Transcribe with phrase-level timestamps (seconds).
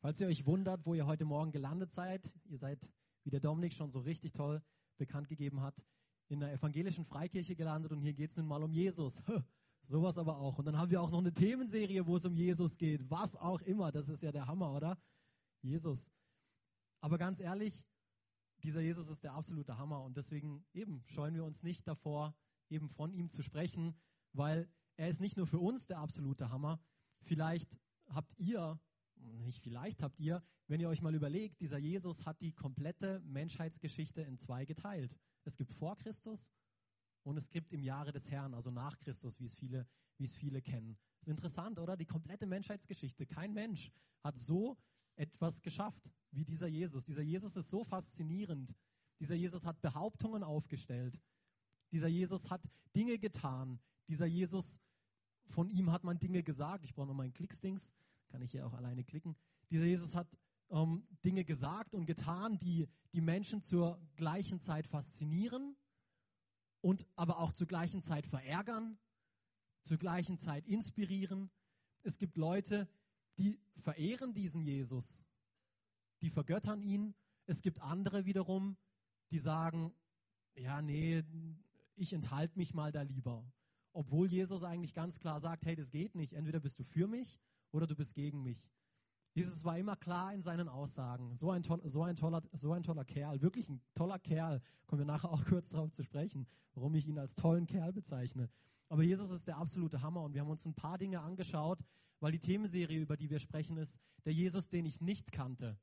[0.00, 2.88] Falls ihr euch wundert, wo ihr heute Morgen gelandet seid, ihr seid,
[3.24, 4.62] wie der Dominik schon so richtig toll
[4.96, 5.74] bekannt gegeben hat,
[6.28, 9.20] in der evangelischen Freikirche gelandet und hier geht es nun mal um Jesus.
[9.82, 10.58] Sowas aber auch.
[10.58, 13.10] Und dann haben wir auch noch eine Themenserie, wo es um Jesus geht.
[13.10, 13.90] Was auch immer.
[13.90, 14.98] Das ist ja der Hammer, oder?
[15.62, 16.10] Jesus.
[17.00, 17.84] Aber ganz ehrlich,
[18.62, 22.36] dieser Jesus ist der absolute Hammer und deswegen eben scheuen wir uns nicht davor,
[22.68, 23.98] eben von ihm zu sprechen,
[24.32, 26.80] weil er ist nicht nur für uns der absolute Hammer.
[27.22, 27.78] Vielleicht
[28.08, 28.78] habt ihr,
[29.20, 34.22] nicht vielleicht habt ihr, wenn ihr euch mal überlegt, dieser Jesus hat die komplette Menschheitsgeschichte
[34.22, 35.16] in zwei geteilt.
[35.44, 36.50] Es gibt vor Christus
[37.22, 39.86] und es gibt im Jahre des Herrn, also nach Christus, wie es viele,
[40.16, 40.98] wie es viele kennen.
[41.18, 41.96] Das ist interessant, oder?
[41.96, 43.26] Die komplette Menschheitsgeschichte.
[43.26, 43.90] Kein Mensch
[44.22, 44.76] hat so
[45.16, 47.04] etwas geschafft wie dieser Jesus.
[47.04, 48.74] Dieser Jesus ist so faszinierend.
[49.18, 51.20] Dieser Jesus hat Behauptungen aufgestellt.
[51.90, 53.80] Dieser Jesus hat Dinge getan.
[54.06, 54.78] Dieser Jesus,
[55.46, 56.84] von ihm hat man Dinge gesagt.
[56.84, 57.90] Ich brauche noch meinen Klickstings.
[58.28, 59.36] Kann ich hier auch alleine klicken.
[59.70, 60.38] Dieser Jesus hat
[60.70, 65.76] ähm, Dinge gesagt und getan, die die Menschen zur gleichen Zeit faszinieren
[66.80, 68.98] und aber auch zur gleichen Zeit verärgern,
[69.82, 71.50] zur gleichen Zeit inspirieren.
[72.02, 72.88] Es gibt Leute,
[73.38, 75.20] die verehren diesen Jesus
[76.22, 77.14] die vergöttern ihn.
[77.46, 78.76] Es gibt andere wiederum,
[79.30, 79.94] die sagen,
[80.54, 81.22] ja, nee,
[81.94, 83.44] ich enthalte mich mal da lieber.
[83.98, 86.32] Obwohl Jesus eigentlich ganz klar sagt, hey, das geht nicht.
[86.32, 87.40] Entweder bist du für mich
[87.72, 88.70] oder du bist gegen mich.
[89.34, 91.34] Jesus war immer klar in seinen Aussagen.
[91.34, 94.60] So ein, toll, so ein, toller, so ein toller Kerl, wirklich ein toller Kerl.
[94.86, 98.48] Kommen wir nachher auch kurz darauf zu sprechen, warum ich ihn als tollen Kerl bezeichne.
[98.88, 101.80] Aber Jesus ist der absolute Hammer und wir haben uns ein paar Dinge angeschaut,
[102.20, 105.78] weil die Themenserie, über die wir sprechen, ist der Jesus, den ich nicht kannte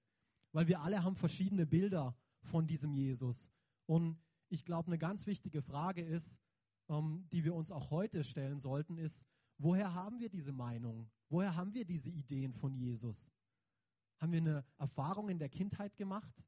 [0.56, 3.52] weil wir alle haben verschiedene Bilder von diesem Jesus.
[3.88, 6.40] Und ich glaube, eine ganz wichtige Frage ist,
[6.89, 11.09] ähm, die wir uns auch heute stellen sollten, ist, woher haben wir diese Meinung?
[11.30, 13.31] Woher haben wir diese Ideen von Jesus?
[14.19, 16.44] Haben wir eine Erfahrung in der Kindheit gemacht?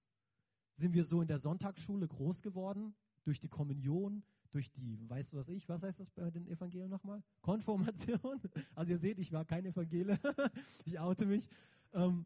[0.73, 2.95] Sind wir so in der Sonntagsschule groß geworden?
[3.23, 6.89] Durch die Kommunion, durch die, weißt du was ich, was heißt das bei den Evangelien
[6.89, 7.21] nochmal?
[7.41, 8.39] Konformation.
[8.75, 10.19] Also ihr seht, ich war kein Evangele,
[10.85, 11.49] ich oute mich.
[11.93, 12.25] Ähm,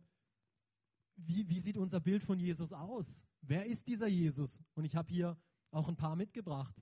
[1.16, 3.24] wie, wie sieht unser Bild von Jesus aus?
[3.42, 4.60] Wer ist dieser Jesus?
[4.76, 5.38] Und ich habe hier
[5.72, 6.76] auch ein paar mitgebracht.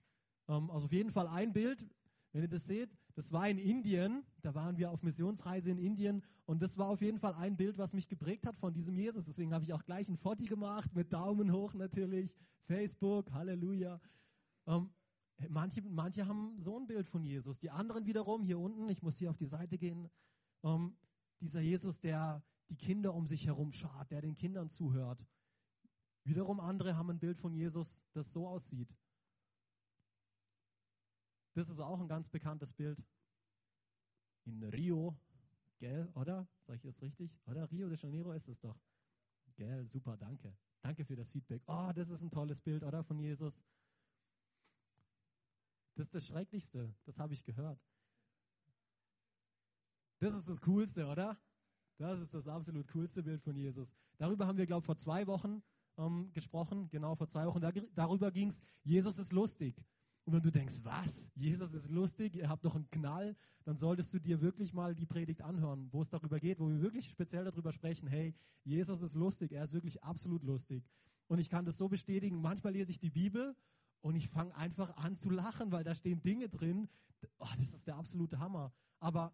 [0.49, 1.87] Ähm, also auf jeden Fall ein Bild,
[2.33, 4.23] wenn ihr das seht, das war in Indien.
[4.41, 7.77] Da waren wir auf Missionsreise in Indien und das war auf jeden Fall ein Bild,
[7.77, 9.25] was mich geprägt hat von diesem Jesus.
[9.25, 13.99] Deswegen habe ich auch gleich ein Foto gemacht mit Daumen hoch natürlich, Facebook, Halleluja.
[14.67, 14.89] Ähm,
[15.49, 17.59] manche, manche haben so ein Bild von Jesus.
[17.59, 20.09] Die anderen wiederum hier unten, ich muss hier auf die Seite gehen,
[20.63, 20.95] ähm,
[21.39, 25.25] dieser Jesus, der die Kinder um sich herum schart, der den Kindern zuhört.
[26.23, 28.93] Wiederum andere haben ein Bild von Jesus, das so aussieht.
[31.59, 33.03] Das ist auch ein ganz bekanntes Bild.
[34.45, 35.19] In Rio,
[35.77, 36.47] gell, oder?
[36.61, 37.37] Sag ich das richtig?
[37.47, 38.79] Oder Rio de Janeiro ist es doch.
[39.57, 40.55] Gell, super, danke.
[40.79, 41.61] Danke für das Feedback.
[41.67, 43.03] Oh, das ist ein tolles Bild, oder?
[43.03, 43.61] Von Jesus.
[45.95, 47.85] Das ist das Schrecklichste, das habe ich gehört.
[50.19, 51.37] Das ist das Coolste, oder?
[51.97, 53.93] Das ist das absolut coolste Bild von Jesus.
[54.17, 55.61] Darüber haben wir, glaube ich, vor zwei Wochen
[55.97, 56.87] ähm, gesprochen.
[56.89, 57.59] Genau, vor zwei Wochen.
[57.59, 59.75] Da, darüber ging es, Jesus ist lustig.
[60.29, 61.31] Und wenn du denkst, was?
[61.33, 65.07] Jesus ist lustig, ihr habt doch einen Knall, dann solltest du dir wirklich mal die
[65.07, 69.15] Predigt anhören, wo es darüber geht, wo wir wirklich speziell darüber sprechen, hey, Jesus ist
[69.15, 70.87] lustig, er ist wirklich absolut lustig.
[71.25, 73.55] Und ich kann das so bestätigen, manchmal lese ich die Bibel
[74.01, 76.87] und ich fange einfach an zu lachen, weil da stehen Dinge drin,
[77.39, 78.71] oh, das ist der absolute Hammer.
[78.99, 79.33] Aber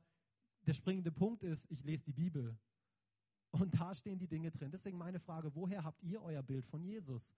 [0.65, 2.57] der springende Punkt ist, ich lese die Bibel
[3.51, 4.71] und da stehen die Dinge drin.
[4.71, 7.33] Deswegen meine Frage, woher habt ihr euer Bild von Jesus?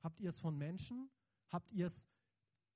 [0.00, 1.08] Habt ihr es von Menschen?
[1.48, 2.06] Habt ihr es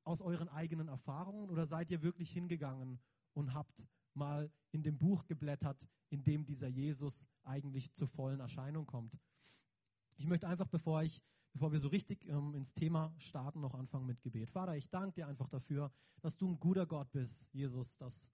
[0.04, 3.00] aus euren eigenen Erfahrungen oder seid ihr wirklich hingegangen
[3.32, 8.86] und habt mal in dem Buch geblättert, in dem dieser Jesus eigentlich zur vollen Erscheinung
[8.86, 9.18] kommt?
[10.16, 11.22] Ich möchte einfach, bevor ich
[11.54, 14.50] bevor wir so richtig ähm, ins Thema starten, noch anfangen mit Gebet.
[14.50, 18.28] Vater, ich danke dir einfach dafür, dass du ein guter Gott bist, Jesus, dass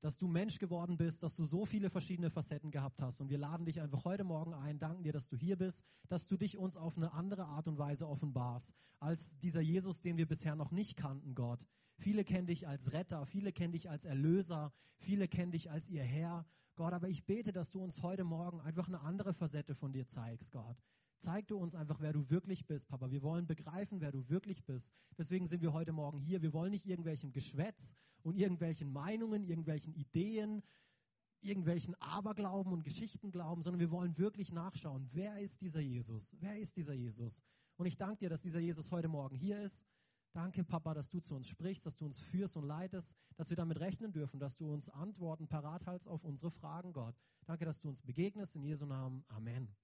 [0.00, 3.20] dass du Mensch geworden bist, dass du so viele verschiedene Facetten gehabt hast.
[3.20, 6.26] Und wir laden dich einfach heute Morgen ein, danken dir, dass du hier bist, dass
[6.26, 10.26] du dich uns auf eine andere Art und Weise offenbarst, als dieser Jesus, den wir
[10.26, 11.60] bisher noch nicht kannten, Gott.
[11.96, 16.04] Viele kennen dich als Retter, viele kennen dich als Erlöser, viele kennen dich als ihr
[16.04, 16.46] Herr,
[16.76, 16.92] Gott.
[16.92, 20.52] Aber ich bete, dass du uns heute Morgen einfach eine andere Facette von dir zeigst,
[20.52, 20.76] Gott.
[21.18, 23.10] Zeig du uns einfach, wer du wirklich bist, Papa.
[23.10, 24.92] Wir wollen begreifen, wer du wirklich bist.
[25.16, 26.42] Deswegen sind wir heute Morgen hier.
[26.42, 30.62] Wir wollen nicht irgendwelchem Geschwätz und irgendwelchen Meinungen, irgendwelchen Ideen,
[31.40, 36.36] irgendwelchen Aberglauben und Geschichten glauben, sondern wir wollen wirklich nachschauen, wer ist dieser Jesus?
[36.38, 37.42] Wer ist dieser Jesus?
[37.76, 39.86] Und ich danke dir, dass dieser Jesus heute Morgen hier ist.
[40.32, 43.56] Danke, Papa, dass du zu uns sprichst, dass du uns führst und leitest, dass wir
[43.56, 47.16] damit rechnen dürfen, dass du uns Antworten parat hältst auf unsere Fragen, Gott.
[47.46, 48.54] Danke, dass du uns begegnest.
[48.54, 49.24] In Jesu Namen.
[49.28, 49.74] Amen.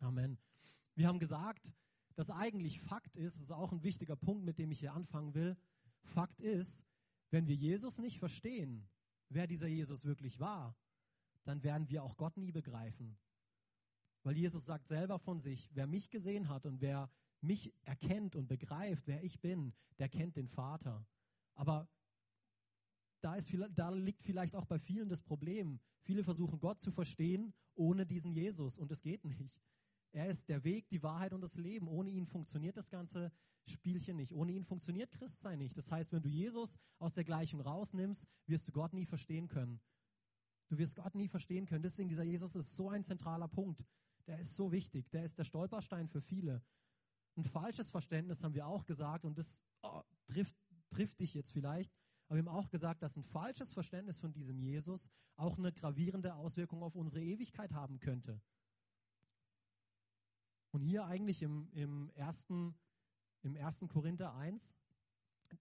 [0.00, 0.38] Amen.
[0.98, 1.72] Wir haben gesagt,
[2.16, 5.32] dass eigentlich Fakt ist, das ist auch ein wichtiger Punkt, mit dem ich hier anfangen
[5.32, 5.56] will.
[6.02, 6.84] Fakt ist,
[7.30, 8.90] wenn wir Jesus nicht verstehen,
[9.28, 10.76] wer dieser Jesus wirklich war,
[11.44, 13.16] dann werden wir auch Gott nie begreifen.
[14.24, 17.08] Weil Jesus sagt selber von sich, wer mich gesehen hat und wer
[17.40, 21.06] mich erkennt und begreift, wer ich bin, der kennt den Vater.
[21.54, 21.88] Aber
[23.20, 25.78] da, ist, da liegt vielleicht auch bei vielen das Problem.
[26.02, 29.62] Viele versuchen Gott zu verstehen ohne diesen Jesus und es geht nicht.
[30.12, 31.88] Er ist der Weg, die Wahrheit und das Leben.
[31.88, 33.30] Ohne ihn funktioniert das ganze
[33.66, 34.32] Spielchen nicht.
[34.32, 35.76] Ohne ihn funktioniert Christsein nicht.
[35.76, 39.80] Das heißt, wenn du Jesus aus der Gleichung rausnimmst, wirst du Gott nie verstehen können.
[40.68, 41.82] Du wirst Gott nie verstehen können.
[41.82, 43.84] Deswegen dieser Jesus ist so ein zentraler Punkt.
[44.26, 45.10] Der ist so wichtig.
[45.10, 46.62] Der ist der Stolperstein für viele.
[47.36, 50.56] Ein falsches Verständnis haben wir auch gesagt und das oh, trifft,
[50.90, 51.92] trifft dich jetzt vielleicht.
[52.26, 56.34] Aber wir haben auch gesagt, dass ein falsches Verständnis von diesem Jesus auch eine gravierende
[56.34, 58.42] Auswirkung auf unsere Ewigkeit haben könnte.
[60.70, 62.74] Und hier eigentlich im, im, ersten,
[63.42, 64.74] im ersten Korinther 1,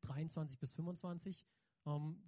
[0.02, 1.46] 23 bis 25,
[1.86, 2.22] ähm,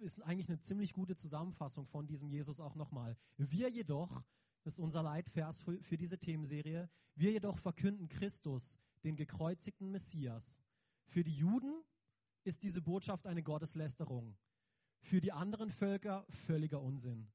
[0.00, 3.16] ist eigentlich eine ziemlich gute Zusammenfassung von diesem Jesus auch nochmal.
[3.36, 4.22] Wir jedoch,
[4.62, 10.60] das ist unser Leitvers für, für diese Themenserie, wir jedoch verkünden Christus, den gekreuzigten Messias.
[11.06, 11.82] Für die Juden
[12.44, 14.36] ist diese Botschaft eine Gotteslästerung.
[15.00, 17.30] Für die anderen Völker völliger Unsinn.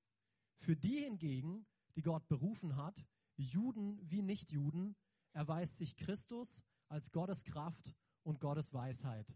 [0.57, 4.95] Für die hingegen, die Gott berufen hat, Juden wie Nichtjuden,
[5.33, 7.93] erweist sich Christus als Gottes Kraft
[8.23, 9.27] und Gottes Weisheit.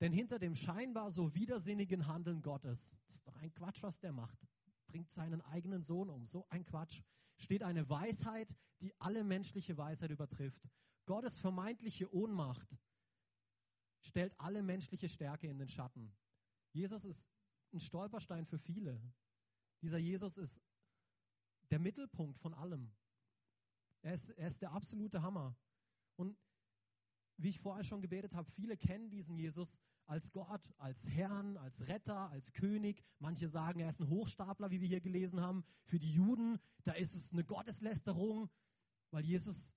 [0.00, 4.12] Denn hinter dem scheinbar so widersinnigen Handeln Gottes, das ist doch ein Quatsch, was der
[4.12, 4.38] macht,
[4.86, 7.02] bringt seinen eigenen Sohn um, so ein Quatsch,
[7.36, 10.68] steht eine Weisheit, die alle menschliche Weisheit übertrifft.
[11.06, 12.76] Gottes vermeintliche Ohnmacht
[14.00, 16.12] stellt alle menschliche Stärke in den Schatten.
[16.72, 17.30] Jesus ist
[17.72, 19.00] ein Stolperstein für viele.
[19.80, 20.62] Dieser Jesus ist
[21.70, 22.92] der Mittelpunkt von allem.
[24.02, 25.56] Er ist, er ist der absolute Hammer.
[26.16, 26.36] Und
[27.36, 31.88] wie ich vorher schon gebetet habe, viele kennen diesen Jesus als Gott, als Herrn, als
[31.88, 33.02] Retter, als König.
[33.18, 35.64] Manche sagen, er ist ein Hochstapler, wie wir hier gelesen haben.
[35.84, 38.50] Für die Juden, da ist es eine Gotteslästerung,
[39.10, 39.74] weil Jesus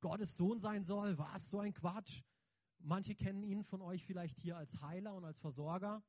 [0.00, 1.18] Gottes Sohn sein soll.
[1.18, 2.22] Was, so ein Quatsch.
[2.78, 6.04] Manche kennen ihn von euch vielleicht hier als Heiler und als Versorger.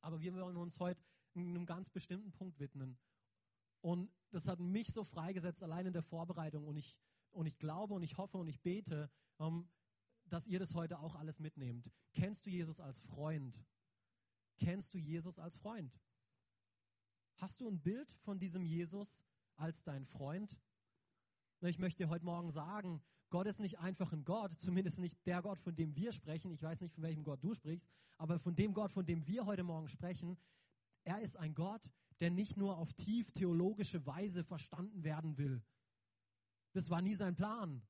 [0.00, 1.02] Aber wir wollen uns heute
[1.34, 2.98] einem ganz bestimmten Punkt widmen.
[3.84, 6.66] Und das hat mich so freigesetzt, allein in der Vorbereitung.
[6.66, 6.96] Und ich,
[7.32, 9.68] und ich glaube und ich hoffe und ich bete, ähm,
[10.24, 11.92] dass ihr das heute auch alles mitnehmt.
[12.14, 13.62] Kennst du Jesus als Freund?
[14.56, 16.00] Kennst du Jesus als Freund?
[17.36, 19.22] Hast du ein Bild von diesem Jesus
[19.56, 20.56] als dein Freund?
[21.60, 25.42] Ich möchte dir heute Morgen sagen, Gott ist nicht einfach ein Gott, zumindest nicht der
[25.42, 26.50] Gott, von dem wir sprechen.
[26.52, 29.44] Ich weiß nicht, von welchem Gott du sprichst, aber von dem Gott, von dem wir
[29.44, 30.38] heute Morgen sprechen,
[31.04, 31.82] er ist ein Gott,
[32.24, 35.62] der nicht nur auf tief theologische Weise verstanden werden will.
[36.72, 37.82] Das war nie sein Plan.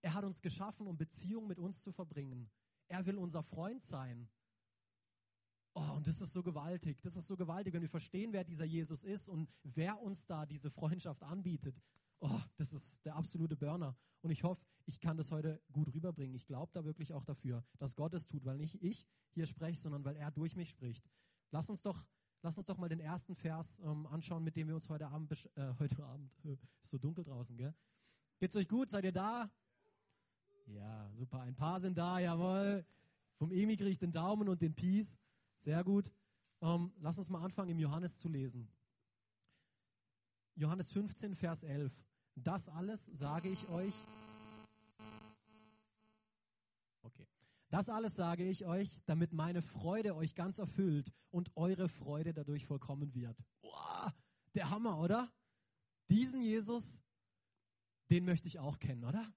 [0.00, 2.48] Er hat uns geschaffen, um Beziehungen mit uns zu verbringen.
[2.86, 4.30] Er will unser Freund sein.
[5.74, 7.02] Oh, und das ist so gewaltig.
[7.02, 10.46] Das ist so gewaltig, wenn wir verstehen, wer dieser Jesus ist und wer uns da
[10.46, 11.82] diese Freundschaft anbietet.
[12.20, 13.96] Oh, das ist der absolute Burner.
[14.20, 16.36] Und ich hoffe, ich kann das heute gut rüberbringen.
[16.36, 19.80] Ich glaube da wirklich auch dafür, dass Gott es tut, weil nicht ich hier spreche,
[19.80, 21.10] sondern weil er durch mich spricht.
[21.50, 22.06] Lass uns doch
[22.42, 25.30] Lass uns doch mal den ersten Vers ähm, anschauen, mit dem wir uns heute Abend,
[25.56, 26.32] äh, heute Abend,
[26.82, 27.74] ist so dunkel draußen, gell?
[28.38, 28.88] Geht's euch gut?
[28.88, 29.50] Seid ihr da?
[30.66, 31.40] Ja, super.
[31.40, 32.86] Ein paar sind da, jawohl.
[33.36, 35.18] Vom Emi kriege ich den Daumen und den Peace.
[35.56, 36.10] Sehr gut.
[36.62, 38.68] Ähm, lass uns mal anfangen, im Johannes zu lesen.
[40.54, 41.92] Johannes 15, Vers 11.
[42.36, 43.94] Das alles sage ich euch,
[47.70, 52.66] Das alles sage ich euch, damit meine Freude euch ganz erfüllt und eure Freude dadurch
[52.66, 53.38] vollkommen wird.
[53.62, 54.12] Wow,
[54.54, 55.32] der Hammer, oder?
[56.08, 57.00] Diesen Jesus,
[58.10, 59.32] den möchte ich auch kennen, oder?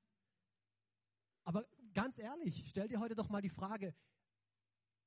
[1.43, 1.63] Aber
[1.93, 3.93] ganz ehrlich, stell dir heute doch mal die Frage,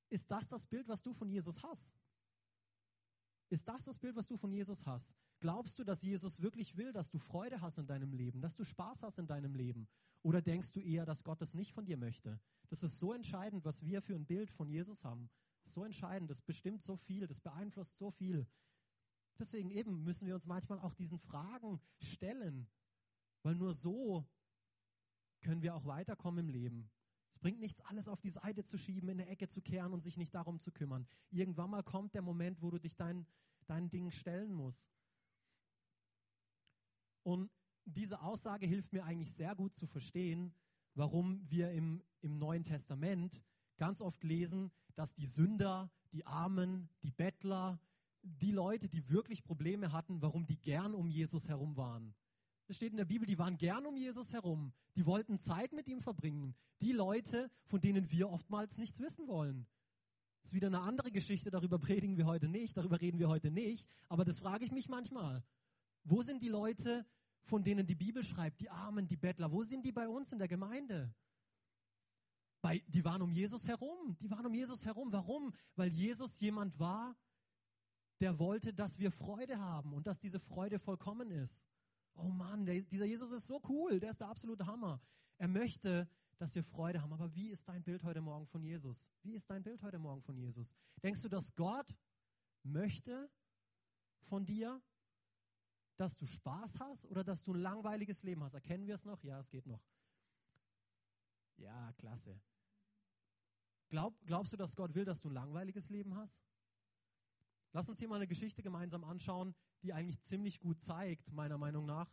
[0.09, 1.93] ist das das Bild, was du von Jesus hast?
[3.49, 5.15] Ist das das Bild, was du von Jesus hast?
[5.39, 8.65] Glaubst du, dass Jesus wirklich will, dass du Freude hast in deinem Leben, dass du
[8.65, 9.89] Spaß hast in deinem Leben?
[10.23, 12.41] Oder denkst du eher, dass Gott es nicht von dir möchte?
[12.69, 15.31] Das ist so entscheidend, was wir für ein Bild von Jesus haben.
[15.63, 18.47] So entscheidend, das bestimmt so viel, das beeinflusst so viel.
[19.39, 22.67] Deswegen eben müssen wir uns manchmal auch diesen Fragen stellen,
[23.43, 24.27] weil nur so
[25.43, 26.91] können wir auch weiterkommen im Leben.
[27.31, 30.01] Es bringt nichts, alles auf die Seite zu schieben, in eine Ecke zu kehren und
[30.01, 31.07] sich nicht darum zu kümmern.
[31.31, 33.27] Irgendwann mal kommt der Moment, wo du dich dein,
[33.67, 34.89] deinen Dingen stellen musst.
[37.23, 37.51] Und
[37.85, 40.55] diese Aussage hilft mir eigentlich sehr gut zu verstehen,
[40.95, 43.43] warum wir im, im Neuen Testament
[43.77, 47.79] ganz oft lesen, dass die Sünder, die Armen, die Bettler,
[48.23, 52.15] die Leute, die wirklich Probleme hatten, warum die gern um Jesus herum waren.
[52.69, 54.73] Es steht in der Bibel, die waren gern um Jesus herum.
[54.97, 56.55] Die wollten Zeit mit ihm verbringen.
[56.81, 59.67] Die Leute, von denen wir oftmals nichts wissen wollen.
[60.41, 63.51] Das ist wieder eine andere Geschichte, darüber predigen wir heute nicht, darüber reden wir heute
[63.51, 63.89] nicht.
[64.09, 65.45] Aber das frage ich mich manchmal.
[66.05, 67.07] Wo sind die Leute,
[67.43, 69.51] von denen die Bibel schreibt, die Armen, die Bettler?
[69.51, 71.15] Wo sind die bei uns in der Gemeinde?
[72.63, 74.17] Bei, die waren um Jesus herum.
[74.21, 75.13] Die waren um Jesus herum.
[75.13, 75.53] Warum?
[75.77, 77.17] Weil Jesus jemand war,
[78.21, 81.65] der wollte, dass wir Freude haben und dass diese Freude vollkommen ist.
[82.17, 85.01] Oh Mann, der, dieser Jesus ist so cool, der ist der absolute Hammer.
[85.39, 86.09] Er möchte,
[86.39, 87.13] dass wir Freude haben.
[87.13, 89.11] Aber wie ist dein Bild heute Morgen von Jesus?
[89.23, 90.75] Wie ist dein Bild heute Morgen von Jesus?
[91.03, 91.95] Denkst du, dass Gott
[92.63, 93.31] möchte
[94.21, 94.83] von dir,
[95.97, 98.55] dass du Spaß hast oder dass du ein langweiliges Leben hast?
[98.55, 99.23] Erkennen wir es noch?
[99.23, 99.83] Ja, es geht noch.
[101.57, 102.41] Ja, klasse.
[103.89, 106.43] Glaub, glaubst du, dass Gott will, dass du ein langweiliges Leben hast?
[107.77, 111.85] Lass uns hier mal eine Geschichte gemeinsam anschauen, die eigentlich ziemlich gut zeigt, meiner Meinung
[111.85, 112.11] nach,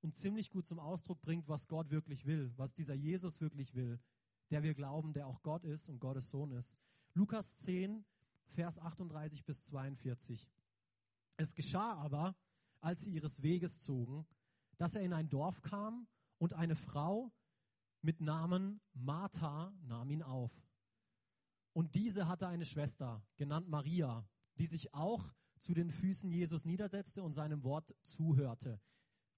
[0.00, 4.00] und ziemlich gut zum Ausdruck bringt, was Gott wirklich will, was dieser Jesus wirklich will,
[4.48, 6.78] der wir glauben, der auch Gott ist und Gottes Sohn ist.
[7.12, 8.06] Lukas 10,
[8.54, 10.48] Vers 38 bis 42.
[11.36, 12.34] Es geschah aber,
[12.80, 14.26] als sie ihres Weges zogen,
[14.78, 17.30] dass er in ein Dorf kam und eine Frau
[18.00, 20.52] mit Namen Martha nahm ihn auf.
[21.74, 24.26] Und diese hatte eine Schwester, genannt Maria,
[24.58, 28.80] die sich auch zu den Füßen Jesus niedersetzte und seinem Wort zuhörte.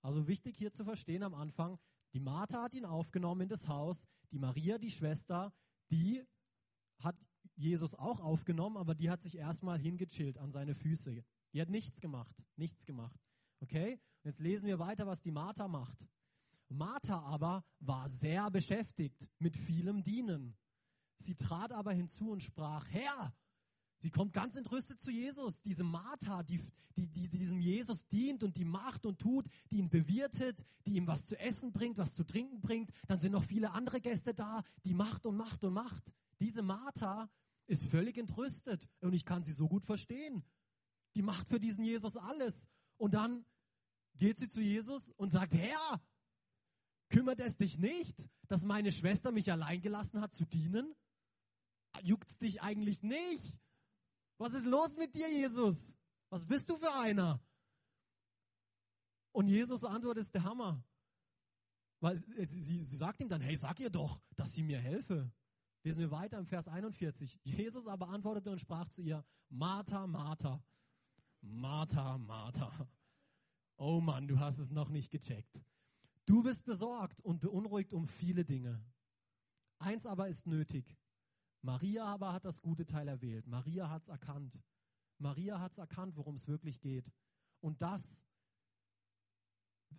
[0.02, 1.78] Also wichtig hier zu verstehen am Anfang,
[2.12, 5.52] die Martha hat ihn aufgenommen in das Haus, die Maria, die Schwester,
[5.90, 6.24] die
[7.00, 7.16] hat
[7.56, 11.24] Jesus auch aufgenommen, aber die hat sich erstmal hingechillt an seine Füße.
[11.52, 13.20] Die hat nichts gemacht, nichts gemacht.
[13.60, 13.94] Okay?
[14.22, 16.06] Und jetzt lesen wir weiter, was die Martha macht.
[16.68, 20.56] Martha aber war sehr beschäftigt mit vielem Dienen.
[21.18, 23.32] Sie trat aber hinzu und sprach, Herr,
[24.04, 25.62] Sie kommt ganz entrüstet zu Jesus.
[25.62, 26.60] Diese Martha, die,
[26.94, 31.06] die, die diesem Jesus dient und die macht und tut, die ihn bewirtet, die ihm
[31.06, 32.90] was zu essen bringt, was zu trinken bringt.
[33.08, 36.12] Dann sind noch viele andere Gäste da, die macht und macht und macht.
[36.38, 37.30] Diese Martha
[37.66, 40.44] ist völlig entrüstet und ich kann sie so gut verstehen.
[41.14, 42.68] Die macht für diesen Jesus alles.
[42.98, 43.46] Und dann
[44.16, 46.02] geht sie zu Jesus und sagt, Herr,
[47.08, 50.94] kümmert es dich nicht, dass meine Schwester mich allein gelassen hat zu dienen?
[52.02, 53.63] Juckt es dich eigentlich nicht?
[54.38, 55.94] Was ist los mit dir, Jesus?
[56.30, 57.40] Was bist du für einer?
[59.32, 60.82] Und Jesus Antwort ist der Hammer.
[62.00, 65.32] Weil sie, sie, sagt ihm dann, hey, sag ihr doch, dass sie mir helfe.
[65.82, 67.38] Lesen wir weiter im Vers 41.
[67.42, 70.62] Jesus aber antwortete und sprach zu ihr, Martha, Martha,
[71.40, 72.88] Martha, Martha.
[73.76, 75.60] Oh Mann, du hast es noch nicht gecheckt.
[76.26, 78.82] Du bist besorgt und beunruhigt um viele Dinge.
[79.78, 80.96] Eins aber ist nötig.
[81.64, 83.46] Maria aber hat das gute Teil erwählt.
[83.46, 84.62] Maria hat es erkannt.
[85.16, 87.10] Maria hat es erkannt, worum es wirklich geht.
[87.60, 88.22] Und das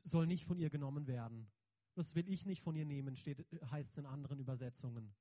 [0.03, 1.51] soll nicht von ihr genommen werden.
[1.95, 5.15] Das will ich nicht von ihr nehmen, steht, heißt es in anderen Übersetzungen.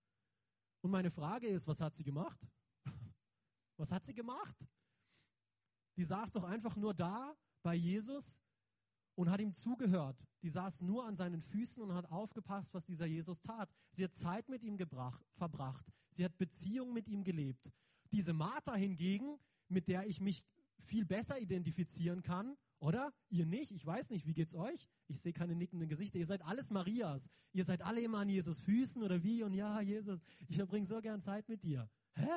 [0.82, 2.38] Und meine Frage ist, was hat sie gemacht?
[3.76, 4.68] Was hat sie gemacht?
[5.96, 8.38] Die saß doch einfach nur da bei Jesus
[9.14, 10.16] und hat ihm zugehört.
[10.42, 13.70] Die saß nur an seinen Füßen und hat aufgepasst, was dieser Jesus tat.
[13.90, 15.86] Sie hat Zeit mit ihm gebracht, verbracht.
[16.10, 17.72] Sie hat Beziehung mit ihm gelebt.
[18.12, 20.44] Diese Martha hingegen, mit der ich mich
[20.78, 23.14] viel besser identifizieren kann, oder?
[23.30, 23.70] Ihr nicht?
[23.70, 24.26] Ich weiß nicht.
[24.26, 24.86] Wie geht's euch?
[25.06, 26.18] Ich sehe keine nickenden Gesichter.
[26.18, 27.30] Ihr seid alles Marias.
[27.52, 29.42] Ihr seid alle immer an Jesus Füßen oder wie?
[29.42, 31.88] Und ja, Jesus, ich verbringe so gern Zeit mit dir.
[32.12, 32.28] Hä?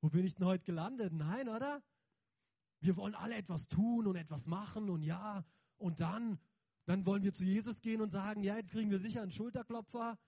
[0.00, 1.12] Wo bin ich denn heute gelandet?
[1.12, 1.82] Nein, oder?
[2.80, 5.44] Wir wollen alle etwas tun und etwas machen und ja,
[5.80, 6.38] und dann,
[6.86, 10.18] dann wollen wir zu Jesus gehen und sagen, ja, jetzt kriegen wir sicher einen Schulterklopfer.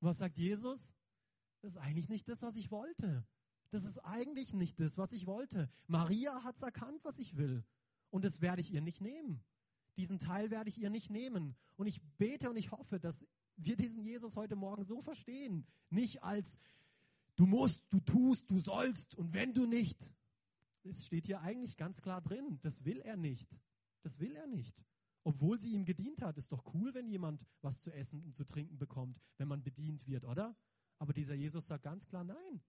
[0.00, 0.94] Was sagt Jesus?
[1.60, 3.26] Das ist eigentlich nicht das, was ich wollte.
[3.70, 5.68] Das ist eigentlich nicht das, was ich wollte.
[5.86, 7.64] Maria hat es erkannt, was ich will.
[8.10, 9.42] Und das werde ich ihr nicht nehmen.
[9.96, 11.56] Diesen Teil werde ich ihr nicht nehmen.
[11.76, 15.66] Und ich bete und ich hoffe, dass wir diesen Jesus heute Morgen so verstehen.
[15.90, 16.56] Nicht als
[17.36, 20.10] du musst, du tust, du sollst und wenn du nicht.
[20.84, 22.58] Es steht hier eigentlich ganz klar drin.
[22.62, 23.58] Das will er nicht.
[24.02, 24.84] Das will er nicht.
[25.24, 26.38] Obwohl sie ihm gedient hat.
[26.38, 30.06] Ist doch cool, wenn jemand was zu essen und zu trinken bekommt, wenn man bedient
[30.06, 30.56] wird, oder?
[30.98, 32.62] Aber dieser Jesus sagt ganz klar, nein.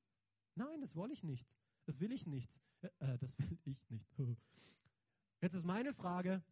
[0.55, 1.57] Nein, das will ich nicht.
[1.85, 2.61] Das will ich nicht.
[2.81, 3.89] Äh, äh das will ich nicht.
[5.41, 6.43] Jetzt ist meine Frage,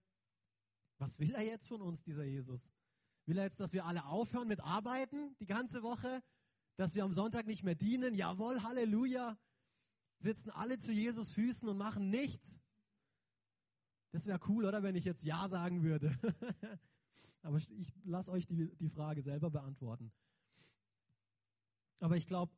[0.98, 2.72] was will er jetzt von uns, dieser Jesus?
[3.26, 6.24] Will er jetzt, dass wir alle aufhören mit Arbeiten die ganze Woche?
[6.78, 8.16] Dass wir am Sonntag nicht mehr dienen?
[8.16, 9.38] Jawohl, Halleluja.
[10.20, 12.60] Sitzen alle zu Jesus Füßen und machen nichts.
[14.18, 16.18] Das wäre cool, oder, wenn ich jetzt Ja sagen würde.
[17.44, 20.12] Aber ich lasse euch die, die Frage selber beantworten.
[22.00, 22.52] Aber ich glaube,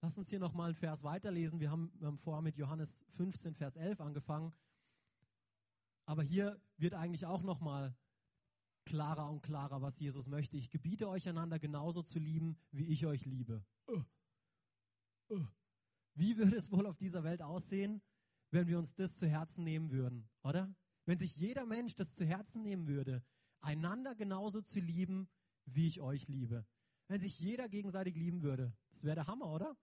[0.00, 1.60] lass uns hier nochmal einen Vers weiterlesen.
[1.60, 4.52] Wir haben, wir haben vorher mit Johannes 15, Vers 11 angefangen.
[6.04, 7.94] Aber hier wird eigentlich auch nochmal
[8.84, 10.56] klarer und klarer, was Jesus möchte.
[10.56, 13.64] Ich gebiete euch einander genauso zu lieben, wie ich euch liebe.
[16.14, 18.02] Wie würde es wohl auf dieser Welt aussehen,
[18.52, 20.72] wenn wir uns das zu Herzen nehmen würden, oder?
[21.04, 23.24] Wenn sich jeder Mensch das zu Herzen nehmen würde,
[23.60, 25.28] einander genauso zu lieben,
[25.64, 26.66] wie ich euch liebe.
[27.08, 29.76] Wenn sich jeder gegenseitig lieben würde, das wäre der Hammer, oder?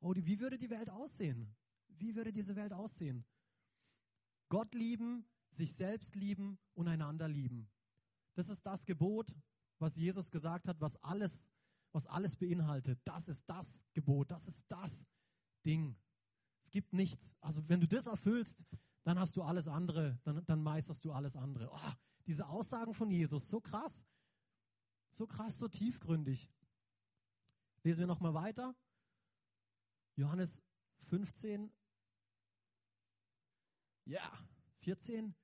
[0.00, 1.54] Oh, wie würde die Welt aussehen?
[1.88, 3.24] Wie würde diese Welt aussehen?
[4.48, 7.70] Gott lieben, sich selbst lieben und einander lieben.
[8.34, 9.34] Das ist das Gebot,
[9.78, 11.48] was Jesus gesagt hat, was alles,
[11.92, 13.00] was alles beinhaltet.
[13.04, 15.06] Das ist das Gebot, das ist das
[15.64, 15.96] Ding.
[16.66, 17.36] Es gibt nichts.
[17.40, 18.64] Also wenn du das erfüllst,
[19.04, 21.70] dann hast du alles andere, dann, dann meisterst du alles andere.
[21.72, 21.92] Oh,
[22.26, 24.04] diese Aussagen von Jesus, so krass,
[25.08, 26.50] so krass, so tiefgründig.
[27.84, 28.74] Lesen wir nochmal weiter.
[30.16, 30.60] Johannes
[31.04, 31.70] 15,
[34.06, 34.32] ja,
[34.78, 35.36] 14.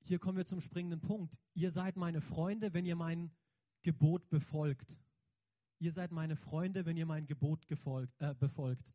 [0.00, 1.38] Hier kommen wir zum springenden Punkt.
[1.54, 3.30] Ihr seid meine Freunde, wenn ihr mein
[3.82, 4.98] Gebot befolgt.
[5.78, 8.92] Ihr seid meine Freunde, wenn ihr mein Gebot gefolgt, äh, befolgt.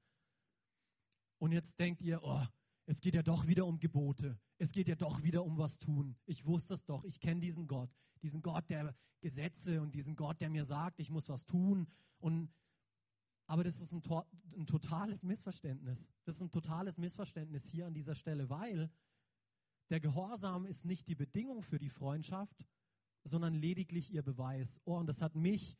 [1.41, 2.45] Und jetzt denkt ihr, oh,
[2.85, 4.39] es geht ja doch wieder um Gebote.
[4.59, 6.15] Es geht ja doch wieder um was tun.
[6.27, 7.03] Ich wusste es doch.
[7.03, 7.89] Ich kenne diesen Gott.
[8.21, 11.87] Diesen Gott der Gesetze und diesen Gott, der mir sagt, ich muss was tun.
[12.19, 12.53] Und,
[13.47, 14.03] aber das ist ein,
[14.55, 16.05] ein totales Missverständnis.
[16.25, 18.91] Das ist ein totales Missverständnis hier an dieser Stelle, weil
[19.89, 22.67] der Gehorsam ist nicht die Bedingung für die Freundschaft,
[23.23, 24.79] sondern lediglich ihr Beweis.
[24.85, 25.75] Oh, und das hat mich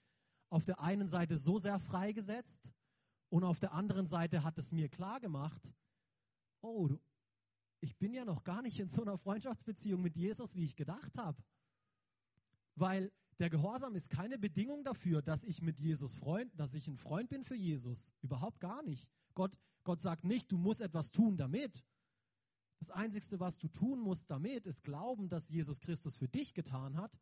[0.49, 2.73] auf der einen Seite so sehr freigesetzt
[3.31, 5.73] und auf der anderen Seite hat es mir klar gemacht,
[6.59, 6.99] oh, du,
[7.79, 11.17] ich bin ja noch gar nicht in so einer Freundschaftsbeziehung mit Jesus, wie ich gedacht
[11.17, 11.41] habe.
[12.75, 16.97] Weil der Gehorsam ist keine Bedingung dafür, dass ich mit Jesus Freund, dass ich ein
[16.97, 18.11] Freund bin für Jesus.
[18.21, 19.07] Überhaupt gar nicht.
[19.33, 21.83] Gott, Gott sagt nicht, du musst etwas tun damit,
[22.79, 26.97] das Einzige, was du tun musst damit, ist glauben, dass Jesus Christus für dich getan
[26.97, 27.17] hat.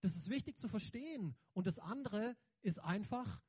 [0.00, 1.36] Das ist wichtig zu verstehen.
[1.52, 3.42] Und das andere ist einfach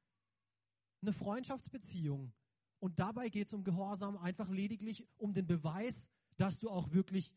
[1.02, 2.34] eine Freundschaftsbeziehung.
[2.80, 7.34] Und dabei geht es um Gehorsam einfach lediglich um den Beweis, dass du auch wirklich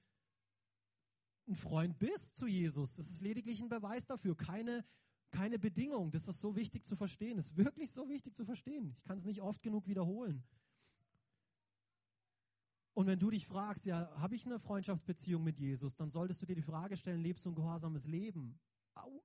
[1.46, 2.96] ein Freund bist zu Jesus.
[2.96, 4.84] Das ist lediglich ein Beweis dafür, keine,
[5.30, 6.10] keine Bedingung.
[6.10, 7.36] Das ist so wichtig zu verstehen.
[7.36, 8.94] Das ist wirklich so wichtig zu verstehen.
[8.96, 10.42] Ich kann es nicht oft genug wiederholen.
[12.94, 16.46] Und wenn du dich fragst, ja, habe ich eine Freundschaftsbeziehung mit Jesus, dann solltest du
[16.46, 18.58] dir die Frage stellen, lebst du ein gehorsames Leben?
[18.94, 19.22] Au.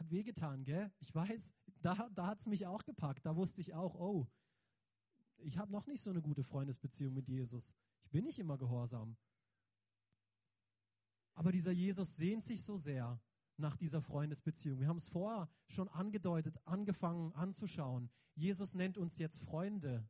[0.00, 0.90] Hat wehgetan, gell?
[1.00, 3.26] Ich weiß, da, da hat es mich auch gepackt.
[3.26, 4.26] Da wusste ich auch, oh,
[5.36, 7.74] ich habe noch nicht so eine gute Freundesbeziehung mit Jesus.
[8.02, 9.18] Ich bin nicht immer gehorsam.
[11.34, 13.20] Aber dieser Jesus sehnt sich so sehr
[13.58, 14.80] nach dieser Freundesbeziehung.
[14.80, 18.10] Wir haben es vorher schon angedeutet, angefangen anzuschauen.
[18.34, 20.08] Jesus nennt uns jetzt Freunde.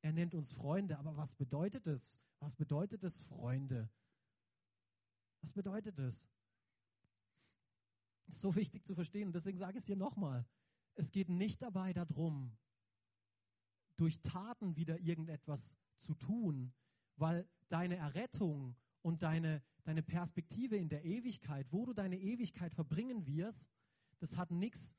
[0.00, 2.14] Er nennt uns Freunde, aber was bedeutet es?
[2.38, 3.90] Was bedeutet es, Freunde?
[5.42, 6.30] Was bedeutet es?
[8.32, 9.32] So wichtig zu verstehen.
[9.32, 10.46] Deswegen sage ich es hier nochmal.
[10.94, 12.56] Es geht nicht dabei darum,
[13.96, 16.72] durch Taten wieder irgendetwas zu tun,
[17.16, 23.26] weil deine Errettung und deine, deine Perspektive in der Ewigkeit, wo du deine Ewigkeit verbringen
[23.26, 23.68] wirst,
[24.18, 24.96] das hat nichts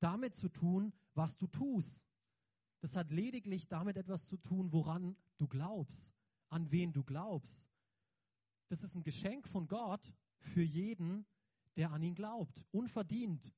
[0.00, 2.04] damit zu tun, was du tust.
[2.80, 6.12] Das hat lediglich damit etwas zu tun, woran du glaubst,
[6.50, 7.68] an wen du glaubst.
[8.68, 11.26] Das ist ein Geschenk von Gott für jeden,
[11.76, 12.64] der an ihn glaubt.
[12.70, 13.52] Unverdient.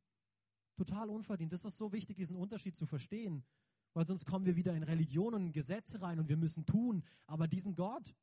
[0.76, 1.52] Total unverdient.
[1.52, 3.44] Das ist so wichtig, diesen Unterschied zu verstehen.
[3.94, 7.02] Weil sonst kommen wir wieder in Religion und Gesetze rein und wir müssen tun.
[7.26, 8.14] Aber diesen Gott,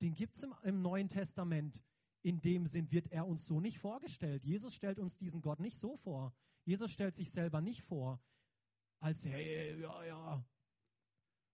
[0.00, 1.82] den gibt es im, im Neuen Testament.
[2.22, 4.44] In dem Sinn wird er uns so nicht vorgestellt.
[4.44, 6.32] Jesus stellt uns diesen Gott nicht so vor.
[6.64, 8.20] Jesus stellt sich selber nicht vor
[9.00, 10.44] als, hey, ja, ja,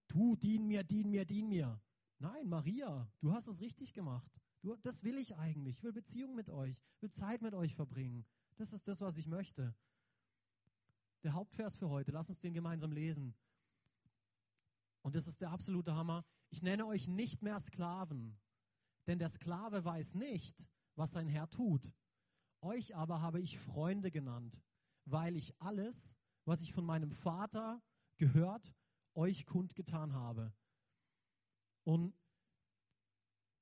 [0.06, 1.80] tu, dien mir, dien mir, dien mir.
[2.18, 4.30] Nein, Maria, du hast es richtig gemacht.
[4.62, 5.78] Du, das will ich eigentlich.
[5.78, 8.26] Ich will Beziehung mit euch, will Zeit mit euch verbringen.
[8.56, 9.74] Das ist das, was ich möchte.
[11.22, 13.34] Der Hauptvers für heute, lass uns den gemeinsam lesen.
[15.02, 16.24] Und das ist der absolute Hammer.
[16.50, 18.38] Ich nenne euch nicht mehr Sklaven,
[19.06, 21.92] denn der Sklave weiß nicht, was sein Herr tut.
[22.60, 24.62] Euch aber habe ich Freunde genannt,
[25.06, 27.82] weil ich alles, was ich von meinem Vater
[28.18, 28.74] gehört,
[29.14, 30.52] euch kundgetan habe.
[31.84, 32.14] Und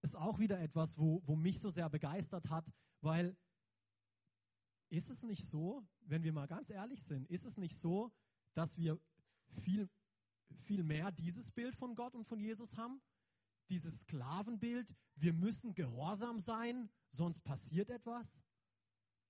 [0.09, 2.67] ist auch wieder etwas, wo, wo mich so sehr begeistert hat,
[3.03, 3.37] weil
[4.89, 8.11] ist es nicht so, wenn wir mal ganz ehrlich sind, ist es nicht so,
[8.55, 8.99] dass wir
[9.63, 9.91] viel,
[10.65, 13.03] viel mehr dieses Bild von Gott und von Jesus haben?
[13.69, 18.43] Dieses Sklavenbild, wir müssen gehorsam sein, sonst passiert etwas?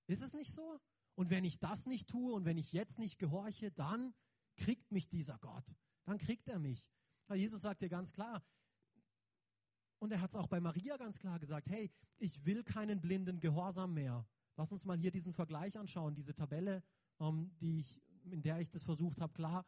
[0.07, 0.79] Ist es nicht so?
[1.15, 4.13] Und wenn ich das nicht tue und wenn ich jetzt nicht gehorche, dann
[4.55, 5.65] kriegt mich dieser Gott.
[6.05, 6.89] Dann kriegt er mich.
[7.33, 8.41] Jesus sagt dir ganz klar,
[9.99, 13.39] und er hat es auch bei Maria ganz klar gesagt, hey, ich will keinen blinden
[13.39, 14.25] Gehorsam mehr.
[14.55, 16.83] Lass uns mal hier diesen Vergleich anschauen, diese Tabelle,
[17.19, 19.65] ähm, die ich, in der ich das versucht habe, klar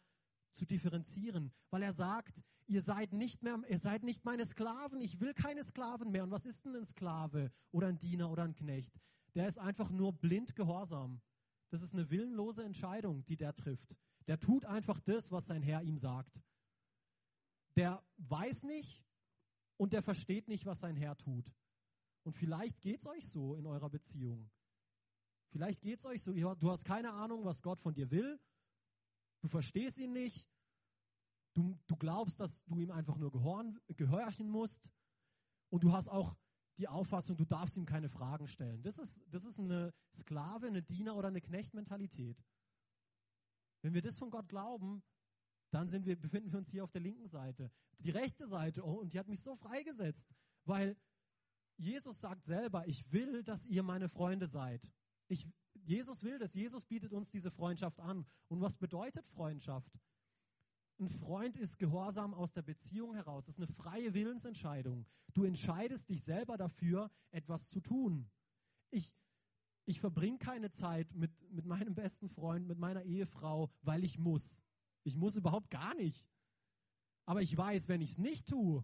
[0.52, 1.52] zu differenzieren.
[1.70, 5.64] Weil er sagt, ihr seid nicht mehr, ihr seid nicht meine Sklaven, ich will keine
[5.64, 6.24] Sklaven mehr.
[6.24, 9.00] Und was ist denn ein Sklave oder ein Diener oder ein Knecht?
[9.36, 11.22] Der ist einfach nur blind gehorsam.
[11.70, 13.96] Das ist eine willenlose Entscheidung, die der trifft.
[14.28, 16.42] Der tut einfach das, was sein Herr ihm sagt.
[17.78, 19.02] Der weiß nicht,
[19.82, 21.52] und der versteht nicht, was sein Herr tut.
[22.22, 24.48] Und vielleicht geht es euch so in eurer Beziehung.
[25.50, 28.40] Vielleicht geht es euch so, du hast keine Ahnung, was Gott von dir will.
[29.42, 30.48] Du verstehst ihn nicht.
[31.56, 34.92] Du, du glaubst, dass du ihm einfach nur gehorchen, gehorchen musst.
[35.72, 36.36] Und du hast auch
[36.78, 38.84] die Auffassung, du darfst ihm keine Fragen stellen.
[38.84, 42.38] Das ist, das ist eine Sklave, eine Diener- oder eine Knechtmentalität.
[43.82, 45.02] Wenn wir das von Gott glauben,
[45.72, 47.72] dann sind wir, befinden wir uns hier auf der linken Seite.
[48.00, 50.30] Die rechte Seite, oh, und die hat mich so freigesetzt,
[50.66, 50.96] weil
[51.78, 54.88] Jesus sagt selber, ich will, dass ihr meine Freunde seid.
[55.28, 56.54] Ich, Jesus will das.
[56.54, 58.26] Jesus bietet uns diese Freundschaft an.
[58.50, 59.92] Und was bedeutet Freundschaft?
[61.00, 63.46] Ein Freund ist Gehorsam aus der Beziehung heraus.
[63.46, 65.08] Das ist eine freie Willensentscheidung.
[65.34, 68.30] Du entscheidest dich selber dafür, etwas zu tun.
[68.92, 69.12] Ich,
[69.86, 74.62] ich verbringe keine Zeit mit, mit meinem besten Freund, mit meiner Ehefrau, weil ich muss.
[75.04, 76.26] Ich muss überhaupt gar nicht.
[77.26, 78.84] Aber ich weiß, wenn ich es nicht tue,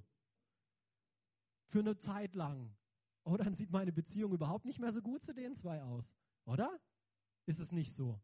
[1.70, 2.76] für eine Zeit lang,
[3.24, 6.16] oh, dann sieht meine Beziehung überhaupt nicht mehr so gut zu den zwei aus.
[6.46, 6.80] Oder?
[7.46, 8.22] Ist es nicht so?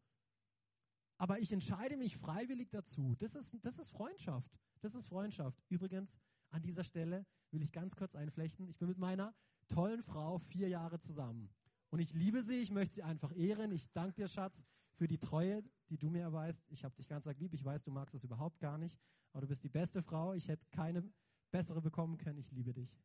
[1.18, 3.14] Aber ich entscheide mich freiwillig dazu.
[3.18, 4.50] Das ist, das ist Freundschaft.
[4.80, 5.62] Das ist Freundschaft.
[5.68, 6.16] Übrigens,
[6.50, 8.68] an dieser Stelle will ich ganz kurz einflechten.
[8.68, 9.34] Ich bin mit meiner
[9.68, 11.50] tollen Frau vier Jahre zusammen.
[11.90, 13.72] Und ich liebe sie, ich möchte sie einfach ehren.
[13.72, 16.64] Ich danke dir, Schatz, für die Treue, die du mir erweist.
[16.70, 17.54] Ich habe dich ganz arg lieb.
[17.54, 18.98] Ich weiß, du magst es überhaupt gar nicht.
[19.32, 20.34] Aber du bist die beste Frau.
[20.34, 21.04] Ich hätte keine
[21.50, 22.38] bessere bekommen können.
[22.38, 22.96] Ich liebe dich.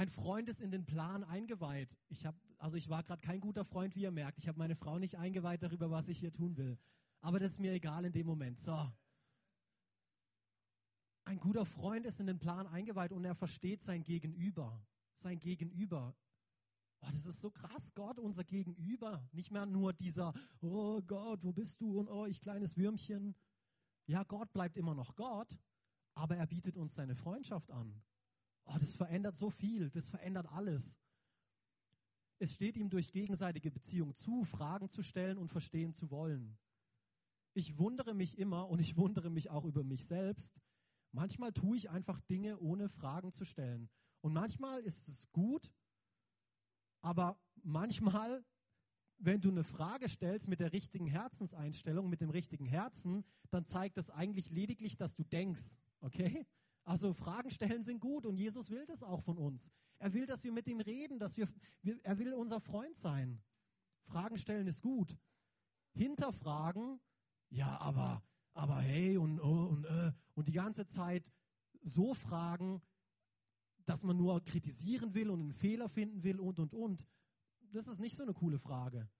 [0.00, 1.94] Ein Freund ist in den Plan eingeweiht.
[2.08, 4.38] Ich hab, also ich war gerade kein guter Freund, wie ihr merkt.
[4.38, 6.78] Ich habe meine Frau nicht eingeweiht darüber, was ich hier tun will.
[7.20, 8.58] Aber das ist mir egal in dem Moment.
[8.58, 8.90] So.
[11.24, 14.82] Ein guter Freund ist in den Plan eingeweiht und er versteht sein Gegenüber.
[15.14, 16.16] Sein Gegenüber.
[17.02, 19.26] Oh, das ist so krass, Gott, unser Gegenüber.
[19.32, 23.34] Nicht mehr nur dieser, oh Gott, wo bist du und oh, ich kleines Würmchen.
[24.06, 25.56] Ja, Gott bleibt immer noch Gott,
[26.14, 28.02] aber er bietet uns seine Freundschaft an.
[28.64, 30.98] Oh, das verändert so viel, das verändert alles.
[32.38, 36.58] Es steht ihm durch gegenseitige Beziehung zu, Fragen zu stellen und verstehen zu wollen.
[37.52, 40.60] Ich wundere mich immer und ich wundere mich auch über mich selbst.
[41.12, 43.90] Manchmal tue ich einfach Dinge, ohne Fragen zu stellen.
[44.20, 45.70] Und manchmal ist es gut,
[47.02, 48.44] aber manchmal,
[49.18, 53.96] wenn du eine Frage stellst mit der richtigen Herzenseinstellung, mit dem richtigen Herzen, dann zeigt
[53.96, 55.76] das eigentlich lediglich, dass du denkst.
[56.00, 56.46] Okay?
[56.84, 59.70] Also Fragen stellen sind gut und Jesus will das auch von uns.
[59.98, 61.46] Er will, dass wir mit ihm reden, dass wir,
[62.02, 63.42] er will unser Freund sein.
[64.04, 65.16] Fragen stellen ist gut.
[65.92, 67.00] Hinterfragen,
[67.50, 68.22] ja, aber,
[68.54, 71.30] aber hey und, oh, und, äh, und die ganze Zeit
[71.82, 72.80] so fragen,
[73.90, 77.04] dass man nur kritisieren will und einen Fehler finden will und, und, und.
[77.72, 79.10] Das ist nicht so eine coole Frage.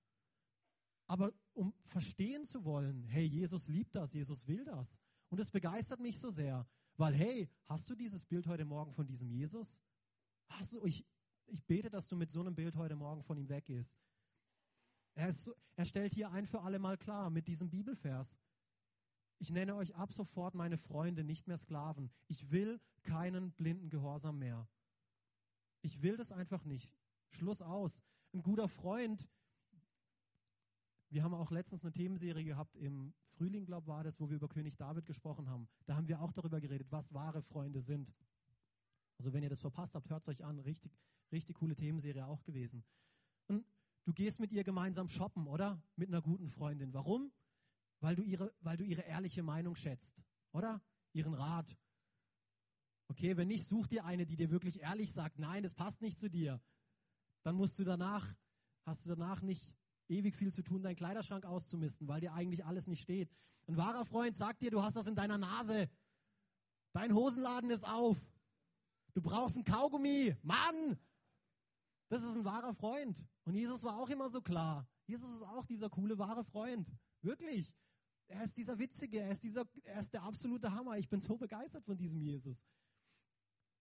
[1.09, 4.97] Aber um verstehen zu wollen, hey, Jesus liebt das, Jesus will das.
[5.29, 9.09] Und es begeistert mich so sehr, weil, hey, hast du dieses Bild heute Morgen von
[9.09, 9.81] diesem Jesus?
[10.51, 11.05] Hast du, ich,
[11.47, 13.99] ich bete, dass du mit so einem Bild heute Morgen von ihm weggehst.
[15.15, 18.39] Er, ist er stellt hier ein für alle Mal klar mit diesem Bibelvers.
[19.41, 22.11] Ich nenne euch ab sofort meine Freunde, nicht mehr Sklaven.
[22.29, 24.69] Ich will keinen blinden Gehorsam mehr.
[25.81, 26.95] Ich will das einfach nicht.
[27.31, 28.03] Schluss aus.
[28.35, 29.27] Ein guter Freund,
[31.09, 34.37] wir haben auch letztens eine Themenserie gehabt, im Frühling, glaube ich, war das, wo wir
[34.37, 35.69] über König David gesprochen haben.
[35.87, 38.15] Da haben wir auch darüber geredet, was wahre Freunde sind.
[39.17, 40.59] Also wenn ihr das verpasst habt, hört es euch an.
[40.61, 40.93] Richtig,
[41.33, 42.85] richtig coole Themenserie auch gewesen.
[43.49, 43.65] Und
[44.05, 45.83] du gehst mit ihr gemeinsam shoppen, oder?
[45.97, 46.93] Mit einer guten Freundin.
[46.93, 47.33] Warum?
[48.01, 50.83] Weil du ihre, weil du ihre ehrliche Meinung schätzt, oder?
[51.13, 51.77] Ihren Rat.
[53.09, 56.19] Okay, wenn nicht, such dir eine, die dir wirklich ehrlich sagt, nein, das passt nicht
[56.19, 56.61] zu dir.
[57.43, 58.37] Dann musst du danach,
[58.85, 59.75] hast du danach nicht
[60.09, 63.31] ewig viel zu tun, deinen Kleiderschrank auszumisten, weil dir eigentlich alles nicht steht.
[63.67, 65.89] Ein wahrer Freund sagt dir, du hast das in deiner Nase.
[66.93, 68.17] Dein Hosenladen ist auf.
[69.15, 70.37] Du brauchst ein Kaugummi.
[70.43, 70.99] Mann!
[72.09, 73.25] Das ist ein wahrer Freund.
[73.45, 74.89] Und Jesus war auch immer so klar.
[75.07, 76.89] Jesus ist auch dieser coole, wahre Freund.
[77.23, 77.73] Wirklich.
[78.31, 80.97] Er ist dieser Witzige, er ist, dieser, er ist der absolute Hammer.
[80.97, 82.65] Ich bin so begeistert von diesem Jesus.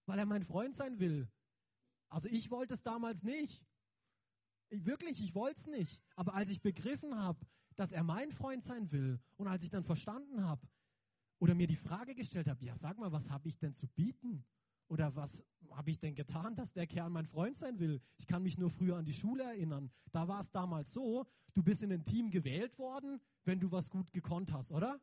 [0.07, 1.31] Weil er mein Freund sein will.
[2.09, 3.63] Also ich wollte es damals nicht.
[4.69, 6.03] Ich, wirklich, ich wollte es nicht.
[6.15, 9.83] Aber als ich begriffen habe, dass er mein Freund sein will und als ich dann
[9.83, 10.67] verstanden habe
[11.37, 14.43] oder mir die Frage gestellt habe, ja, sag mal, was habe ich denn zu bieten?
[14.89, 18.01] Oder was habe ich denn getan, dass der Kerl mein Freund sein will?
[18.17, 19.91] Ich kann mich nur früher an die Schule erinnern.
[20.11, 23.89] Da war es damals so, du bist in ein Team gewählt worden, wenn du was
[23.89, 24.99] gut gekonnt hast, oder?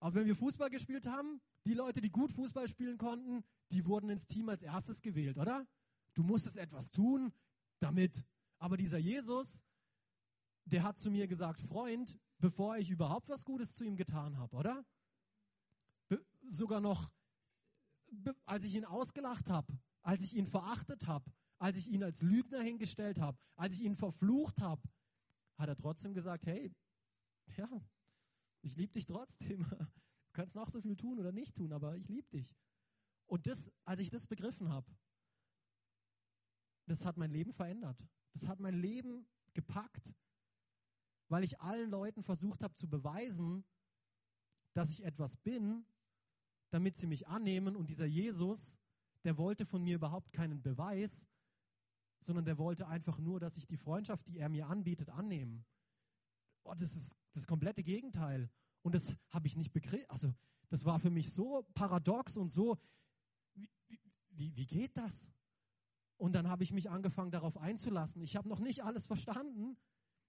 [0.00, 4.10] Aber wenn wir Fußball gespielt haben, die Leute, die gut Fußball spielen konnten, die wurden
[4.10, 5.66] ins Team als erstes gewählt, oder?
[6.14, 7.32] Du musstest etwas tun,
[7.78, 8.24] damit.
[8.58, 9.62] Aber dieser Jesus,
[10.64, 14.56] der hat zu mir gesagt, Freund, bevor ich überhaupt was Gutes zu ihm getan habe,
[14.56, 14.84] oder?
[16.08, 17.10] Be sogar noch,
[18.44, 22.60] als ich ihn ausgelacht habe, als ich ihn verachtet habe, als ich ihn als Lügner
[22.60, 24.82] hingestellt habe, als ich ihn verflucht habe,
[25.56, 26.72] hat er trotzdem gesagt, hey,
[27.56, 27.68] ja,
[28.62, 29.64] ich liebe dich trotzdem.
[30.28, 32.54] Du kannst noch so viel tun oder nicht tun, aber ich liebe dich.
[33.24, 34.94] Und das, als ich das begriffen habe,
[36.84, 38.06] das hat mein Leben verändert.
[38.34, 40.14] Das hat mein Leben gepackt,
[41.28, 43.64] weil ich allen Leuten versucht habe zu beweisen,
[44.74, 45.86] dass ich etwas bin,
[46.70, 47.76] damit sie mich annehmen.
[47.76, 48.78] Und dieser Jesus,
[49.24, 51.26] der wollte von mir überhaupt keinen Beweis,
[52.20, 55.64] sondern der wollte einfach nur, dass ich die Freundschaft, die er mir anbietet, annehme.
[56.64, 58.50] Oh, das ist das komplette Gegenteil.
[58.82, 60.08] Und das habe ich nicht begriffen.
[60.08, 60.34] Also,
[60.68, 62.78] das war für mich so paradox und so,
[63.54, 63.68] wie,
[64.30, 65.30] wie, wie geht das?
[66.16, 68.22] Und dann habe ich mich angefangen, darauf einzulassen.
[68.22, 69.76] Ich habe noch nicht alles verstanden,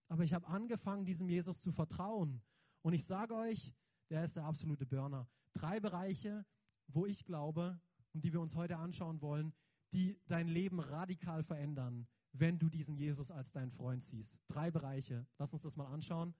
[0.09, 2.41] aber ich habe angefangen, diesem Jesus zu vertrauen.
[2.81, 3.73] Und ich sage euch,
[4.09, 5.27] der ist der absolute Burner.
[5.57, 6.45] Drei Bereiche,
[6.87, 7.81] wo ich glaube
[8.13, 9.53] und die wir uns heute anschauen wollen,
[9.91, 14.39] die dein Leben radikal verändern, wenn du diesen Jesus als deinen Freund siehst.
[14.47, 15.25] Drei Bereiche.
[15.39, 16.35] Lass uns das mal anschauen.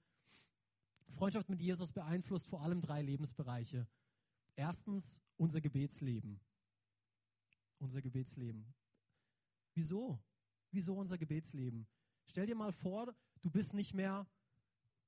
[1.08, 3.88] Freundschaft mit Jesus beeinflusst vor allem drei Lebensbereiche.
[4.54, 6.40] Erstens unser Gebetsleben.
[7.78, 8.72] Unser Gebetsleben.
[9.74, 10.22] Wieso?
[10.70, 11.88] Wieso unser Gebetsleben?
[12.24, 14.28] Stell dir mal vor, du bist nicht mehr,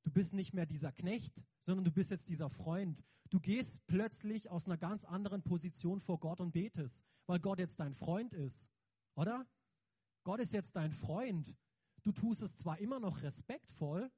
[0.03, 3.03] du bist nicht mehr dieser Knecht, sondern du bist jetzt dieser Freund.
[3.31, 7.79] Du gehst plötzlich aus einer ganz anderen Position vor Gott und betest, weil Gott jetzt
[7.79, 8.69] dein Freund ist.
[9.15, 9.47] Oder?
[10.25, 11.57] Gott ist jetzt dein Freund.
[12.03, 14.11] Du tust es zwar immer noch respektvoll,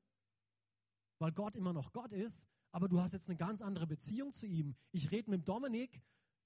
[1.18, 4.46] weil Gott immer noch Gott ist, aber du hast jetzt eine ganz andere Beziehung zu
[4.46, 4.74] ihm.
[4.92, 6.02] Ich rede mit Dominik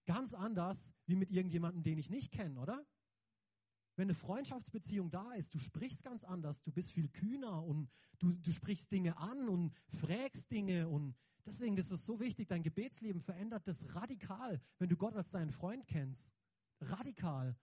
[0.06, 2.84] ganz anders wie mit irgendjemandem, den ich nicht kenne, oder?
[3.96, 8.32] Wenn eine Freundschaftsbeziehung da ist, du sprichst ganz anders, du bist viel kühner und du,
[8.32, 13.22] du sprichst Dinge an und fragst Dinge und deswegen ist es so wichtig, dein Gebetsleben
[13.22, 16.34] verändert das radikal, wenn du Gott als deinen Freund kennst.
[16.80, 17.56] Radikal.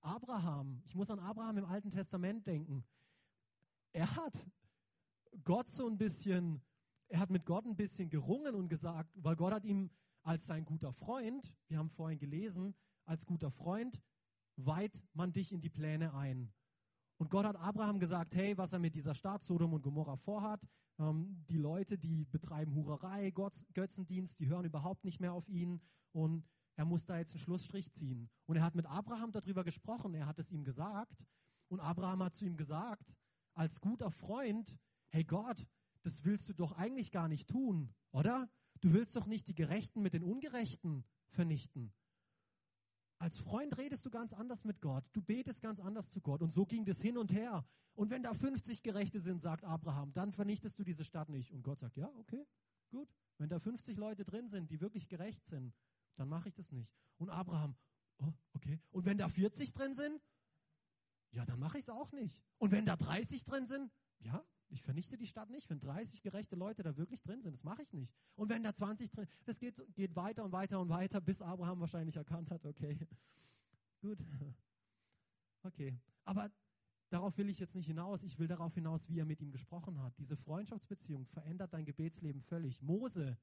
[0.00, 2.84] Abraham, ich muss an Abraham im Alten Testament denken.
[3.92, 4.46] Er hat
[5.44, 6.62] Gott so ein bisschen,
[7.08, 9.90] er hat mit Gott ein bisschen gerungen und gesagt, weil Gott hat ihm
[10.22, 14.00] als sein guter Freund, wir haben vorhin gelesen, als guter Freund
[14.56, 16.52] weiht man dich in die Pläne ein.
[17.18, 20.66] Und Gott hat Abraham gesagt, hey, was er mit dieser Stadt Sodom und Gomorra vorhat,
[20.98, 25.80] ähm, die Leute, die betreiben Hurerei, Götz, Götzendienst, die hören überhaupt nicht mehr auf ihn
[26.12, 28.28] und er muss da jetzt einen Schlussstrich ziehen.
[28.44, 31.26] Und er hat mit Abraham darüber gesprochen, er hat es ihm gesagt
[31.68, 33.16] und Abraham hat zu ihm gesagt,
[33.54, 35.66] als guter Freund, hey Gott,
[36.02, 38.48] das willst du doch eigentlich gar nicht tun, oder?
[38.80, 41.94] Du willst doch nicht die Gerechten mit den Ungerechten vernichten.
[43.18, 45.04] Als Freund redest du ganz anders mit Gott.
[45.12, 46.42] Du betest ganz anders zu Gott.
[46.42, 47.64] Und so ging das hin und her.
[47.94, 51.52] Und wenn da 50 Gerechte sind, sagt Abraham, dann vernichtest du diese Stadt nicht.
[51.52, 52.46] Und Gott sagt, ja, okay,
[52.90, 53.08] gut.
[53.38, 55.74] Wenn da 50 Leute drin sind, die wirklich gerecht sind,
[56.16, 56.94] dann mache ich das nicht.
[57.16, 57.74] Und Abraham,
[58.18, 58.80] oh, okay.
[58.90, 60.20] Und wenn da 40 drin sind,
[61.30, 62.42] ja, dann mache ich es auch nicht.
[62.58, 66.56] Und wenn da 30 drin sind, ja, ich vernichte die Stadt nicht, wenn 30 gerechte
[66.56, 67.54] Leute da wirklich drin sind.
[67.54, 68.12] Das mache ich nicht.
[68.34, 71.80] Und wenn da 20 drin, das geht, geht weiter und weiter und weiter, bis Abraham
[71.80, 72.98] wahrscheinlich erkannt hat, okay,
[74.00, 74.18] gut.
[75.62, 75.98] Okay.
[76.24, 76.50] Aber
[77.10, 78.22] darauf will ich jetzt nicht hinaus.
[78.22, 80.16] Ich will darauf hinaus, wie er mit ihm gesprochen hat.
[80.18, 82.82] Diese Freundschaftsbeziehung verändert dein Gebetsleben völlig.
[82.82, 83.38] Mose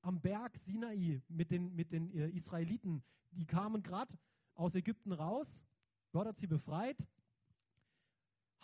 [0.00, 4.14] am Berg Sinai mit den, mit den äh, Israeliten, die kamen gerade
[4.54, 5.64] aus Ägypten raus.
[6.12, 7.06] Gott hat sie befreit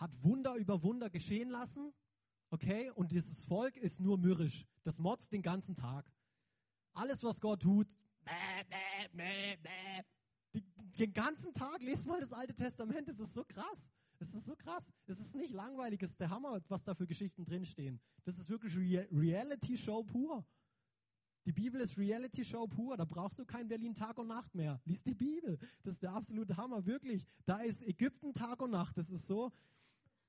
[0.00, 1.92] hat Wunder über Wunder geschehen lassen,
[2.50, 4.66] okay, und dieses Volk ist nur mürrisch.
[4.82, 6.10] Das motzt den ganzen Tag.
[6.94, 7.86] Alles, was Gott tut,
[8.24, 10.60] bäh, bäh, bäh, bäh.
[10.98, 13.90] Den ganzen Tag, lest mal das Alte Testament, es ist so krass.
[14.18, 14.90] Es ist so krass.
[15.06, 18.00] Es ist nicht langweilig, es ist der Hammer, was da für Geschichten drinstehen.
[18.24, 20.44] Das ist wirklich Re Reality-Show pur.
[21.46, 24.80] Die Bibel ist Reality Show pur, da brauchst du kein Berlin Tag und Nacht mehr.
[24.84, 27.24] Lies die Bibel, das ist der absolute Hammer, wirklich.
[27.46, 29.50] Da ist Ägypten Tag und Nacht, das ist so,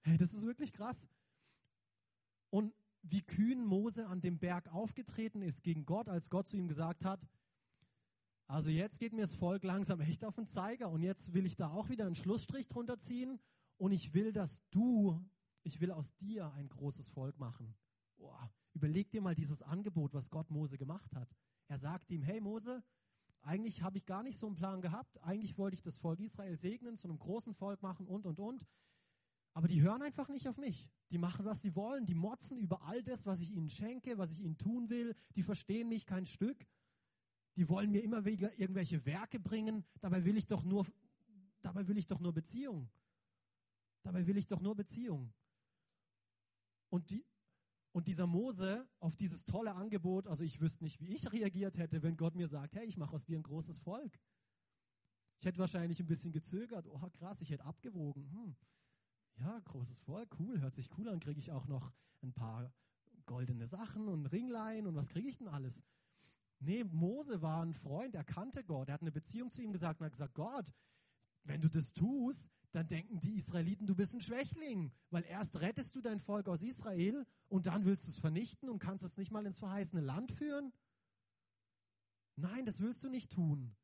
[0.01, 1.07] Hey, das ist wirklich krass.
[2.49, 6.67] Und wie kühn Mose an dem Berg aufgetreten ist gegen Gott, als Gott zu ihm
[6.67, 7.19] gesagt hat,
[8.47, 11.55] also jetzt geht mir das Volk langsam echt auf den Zeiger und jetzt will ich
[11.55, 13.39] da auch wieder einen Schlussstrich drunter ziehen
[13.77, 15.23] Und ich will, dass du,
[15.63, 17.73] ich will aus dir ein großes Volk machen.
[18.17, 21.33] Boah, überleg dir mal dieses Angebot, was Gott Mose gemacht hat.
[21.67, 22.83] Er sagt ihm, hey Mose,
[23.41, 25.23] eigentlich habe ich gar nicht so einen Plan gehabt.
[25.23, 28.67] Eigentlich wollte ich das Volk Israel segnen, zu einem großen Volk machen und, und, und.
[29.53, 30.87] Aber die hören einfach nicht auf mich.
[31.09, 32.05] Die machen, was sie wollen.
[32.05, 35.13] Die motzen über all das, was ich ihnen schenke, was ich ihnen tun will.
[35.35, 36.65] Die verstehen mich kein Stück.
[37.57, 39.83] Die wollen mir immer wieder irgendwelche Werke bringen.
[39.99, 40.87] Dabei will ich doch nur,
[41.61, 42.89] dabei will ich doch nur Beziehung.
[44.03, 45.33] Dabei will ich doch nur Beziehung.
[46.89, 47.25] Und, die,
[47.91, 52.01] und dieser Mose auf dieses tolle Angebot, also ich wüsste nicht, wie ich reagiert hätte,
[52.03, 54.17] wenn Gott mir sagt, hey, ich mache aus dir ein großes Volk.
[55.39, 56.87] Ich hätte wahrscheinlich ein bisschen gezögert.
[56.87, 58.31] Oh, krass, ich hätte abgewogen.
[58.31, 58.55] Hm
[59.41, 62.71] ja, großes Volk, cool, hört sich cool an, kriege ich auch noch ein paar
[63.25, 65.82] goldene Sachen und Ringlein und was kriege ich denn alles?
[66.60, 69.99] Nee, Mose war ein Freund, er kannte Gott, er hat eine Beziehung zu ihm gesagt
[69.99, 70.71] und hat gesagt, Gott,
[71.43, 75.95] wenn du das tust, dann denken die Israeliten, du bist ein Schwächling, weil erst rettest
[75.95, 79.32] du dein Volk aus Israel und dann willst du es vernichten und kannst es nicht
[79.32, 80.71] mal ins verheißene Land führen?
[82.36, 83.75] Nein, das willst du nicht tun.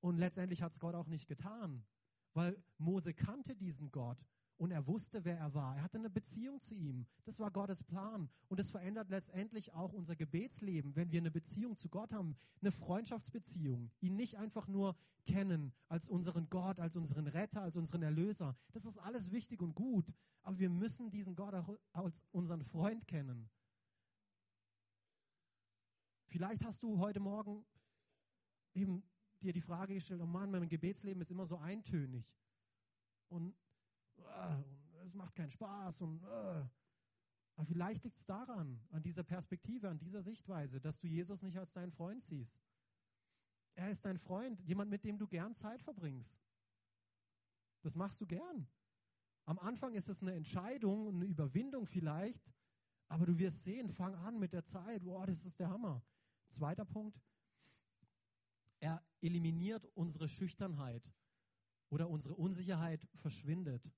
[0.00, 1.84] Und letztendlich hat es Gott auch nicht getan,
[2.32, 4.18] weil Mose kannte diesen Gott
[4.56, 5.76] und er wusste, wer er war.
[5.76, 7.06] Er hatte eine Beziehung zu ihm.
[7.24, 8.28] Das war Gottes Plan.
[8.48, 12.70] Und es verändert letztendlich auch unser Gebetsleben, wenn wir eine Beziehung zu Gott haben, eine
[12.70, 13.90] Freundschaftsbeziehung.
[14.00, 18.56] Ihn nicht einfach nur kennen als unseren Gott, als unseren Retter, als unseren Erlöser.
[18.72, 20.12] Das ist alles wichtig und gut.
[20.42, 23.50] Aber wir müssen diesen Gott auch als unseren Freund kennen.
[26.26, 27.64] Vielleicht hast du heute Morgen
[28.74, 29.02] eben
[29.40, 32.24] dir die Frage gestellt, oh Mann, mein Gebetsleben ist immer so eintönig.
[33.28, 33.54] Und
[35.06, 36.66] es macht keinen Spaß und äh.
[37.56, 41.56] aber vielleicht liegt es daran, an dieser Perspektive, an dieser Sichtweise, dass du Jesus nicht
[41.56, 42.60] als deinen Freund siehst.
[43.74, 46.40] Er ist dein Freund, jemand, mit dem du gern Zeit verbringst.
[47.82, 48.68] Das machst du gern.
[49.44, 52.50] Am Anfang ist es eine Entscheidung, eine Überwindung vielleicht,
[53.08, 55.04] aber du wirst sehen, fang an mit der Zeit.
[55.04, 56.02] Boah, das ist der Hammer.
[56.48, 57.20] Zweiter Punkt.
[58.80, 61.12] Er eliminiert unsere Schüchternheit
[61.90, 63.90] oder unsere Unsicherheit verschwindet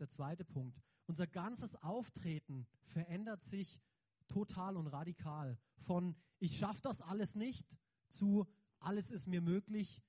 [0.00, 0.80] der zweite Punkt.
[1.06, 3.80] Unser ganzes Auftreten verändert sich
[4.28, 5.58] total und radikal.
[5.76, 7.76] Von ich schaffe das alles nicht
[8.08, 8.46] zu
[8.80, 10.02] alles ist mir möglich.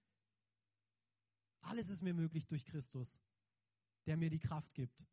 [1.61, 3.19] Alles ist mir möglich durch Christus,
[4.07, 5.05] der mir die Kraft gibt.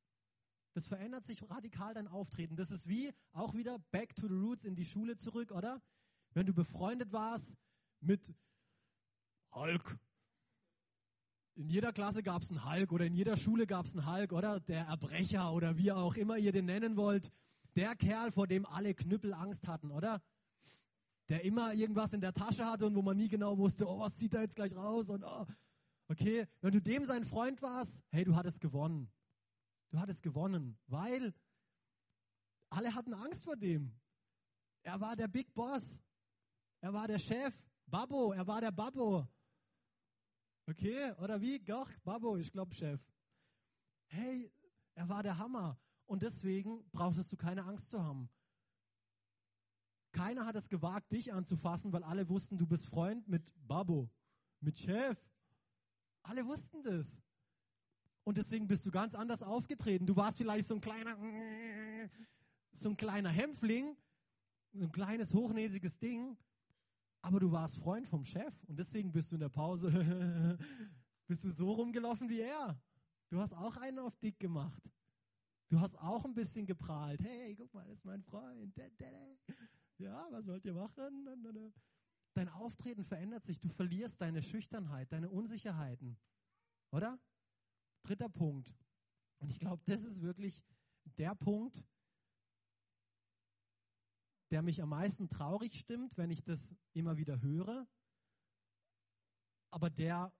[0.73, 2.57] Das verändert sich radikal dein Auftreten.
[2.57, 5.83] Das ist wie auch wieder back to the roots in die Schule zurück, oder?
[6.35, 7.57] Wenn du befreundet warst
[8.01, 8.33] mit
[9.53, 9.99] Hulk
[11.59, 14.33] in jeder Klasse gab es einen Hulk oder in jeder Schule gab es einen Hulk,
[14.33, 14.61] oder?
[14.61, 17.33] Der Erbrecher oder wie auch immer ihr den nennen wollt.
[17.75, 20.23] Der Kerl, vor dem alle Knüppel Angst hatten, oder?
[21.29, 24.17] Der immer irgendwas in der Tasche hatte und wo man nie genau wusste, oh, was
[24.17, 25.47] zieht er jetzt gleich raus und oh.
[26.07, 29.11] Okay, wenn du dem sein Freund warst, hey, du hattest gewonnen.
[29.91, 31.35] Du hattest gewonnen, weil
[32.71, 33.93] alle hatten Angst vor dem.
[34.85, 36.01] Er war der Big Boss.
[36.81, 37.53] Er war der Chef.
[37.87, 39.27] Babbo, er war der Babbo.
[40.69, 41.59] Okay, oder wie?
[41.61, 43.01] Doch, Babo, ich glaube Chef.
[44.09, 44.53] Hey,
[44.95, 45.81] er war der Hammer.
[46.05, 48.29] Und deswegen brauchtest du keine Angst zu haben.
[50.13, 54.11] Keiner hat es gewagt, dich anzufassen, weil alle wussten, du bist Freund mit Babo,
[54.61, 55.19] mit Chef.
[56.23, 57.19] Alle wussten das.
[58.25, 60.07] Und deswegen bist du ganz anders aufgetreten.
[60.07, 61.17] Du warst vielleicht so ein kleiner,
[62.73, 63.97] so ein kleiner Hämpfling,
[64.75, 66.37] so ein kleines hochnäsiges Ding.
[67.21, 69.91] Aber du warst Freund vom Chef und deswegen bist du in der Pause,
[71.27, 72.81] bist du so rumgelaufen wie er.
[73.31, 74.83] Du hast auch einen auf dick gemacht.
[75.69, 77.21] Du hast auch ein bisschen geprahlt.
[77.23, 78.75] Hey, guck mal, das ist mein Freund.
[79.99, 81.27] Ja, was wollt ihr machen?
[82.35, 83.61] Dein Auftreten verändert sich.
[83.61, 86.17] Du verlierst deine Schüchternheit, deine Unsicherheiten.
[86.91, 87.19] Oder?
[88.05, 88.75] Dritter Punkt.
[89.39, 90.63] Und ich glaube, das ist wirklich
[91.19, 91.85] der Punkt,
[94.51, 97.87] der mich am meisten traurig stimmt, wenn ich das immer wieder höre,
[99.71, 100.33] aber der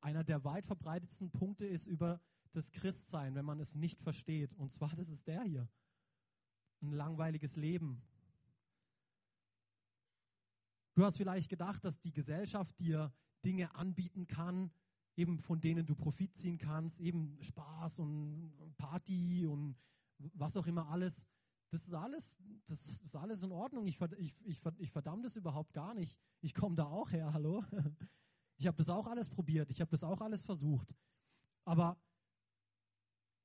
[0.00, 2.20] einer der weit verbreitetsten Punkte ist über
[2.52, 4.54] das Christsein, wenn man es nicht versteht.
[4.54, 5.68] Und zwar, das ist der hier.
[6.82, 8.02] Ein langweiliges Leben.
[10.94, 13.12] Du hast vielleicht gedacht, dass die Gesellschaft dir
[13.44, 14.70] Dinge anbieten kann,
[15.16, 19.76] eben von denen du Profit ziehen kannst, eben Spaß und Party und
[20.18, 21.26] was auch immer alles.
[21.74, 23.84] Das ist alles, das ist alles in Ordnung.
[23.88, 26.16] Ich, ich, ich, ich verdamme das überhaupt gar nicht.
[26.40, 27.64] Ich komme da auch her, hallo.
[28.56, 29.68] Ich habe das auch alles probiert.
[29.68, 30.94] Ich habe das auch alles versucht.
[31.64, 32.00] Aber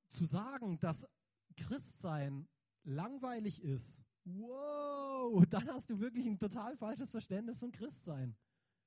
[0.08, 1.08] zu sagen, dass
[1.56, 2.48] Christsein
[2.84, 8.36] langweilig ist, wow, dann hast du wirklich ein total falsches Verständnis von Christsein.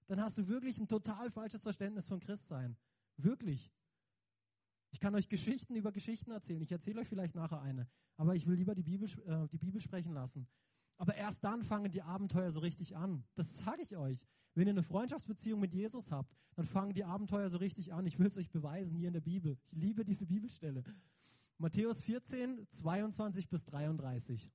[0.06, 2.76] Dann hast du wirklich ein total falsches Verständnis von Christsein.
[3.16, 3.72] Wirklich.
[4.92, 6.62] Ich kann euch Geschichten über Geschichten erzählen.
[6.62, 7.88] Ich erzähle euch vielleicht nachher eine.
[8.16, 10.46] Aber ich will lieber die Bibel, äh, die Bibel sprechen lassen.
[10.98, 13.24] Aber erst dann fangen die Abenteuer so richtig an.
[13.34, 14.24] Das sage ich euch.
[14.54, 18.06] Wenn ihr eine Freundschaftsbeziehung mit Jesus habt, dann fangen die Abenteuer so richtig an.
[18.06, 19.56] Ich will es euch beweisen hier in der Bibel.
[19.70, 20.84] Ich liebe diese Bibelstelle.
[21.56, 24.52] Matthäus 14, 22 bis 33.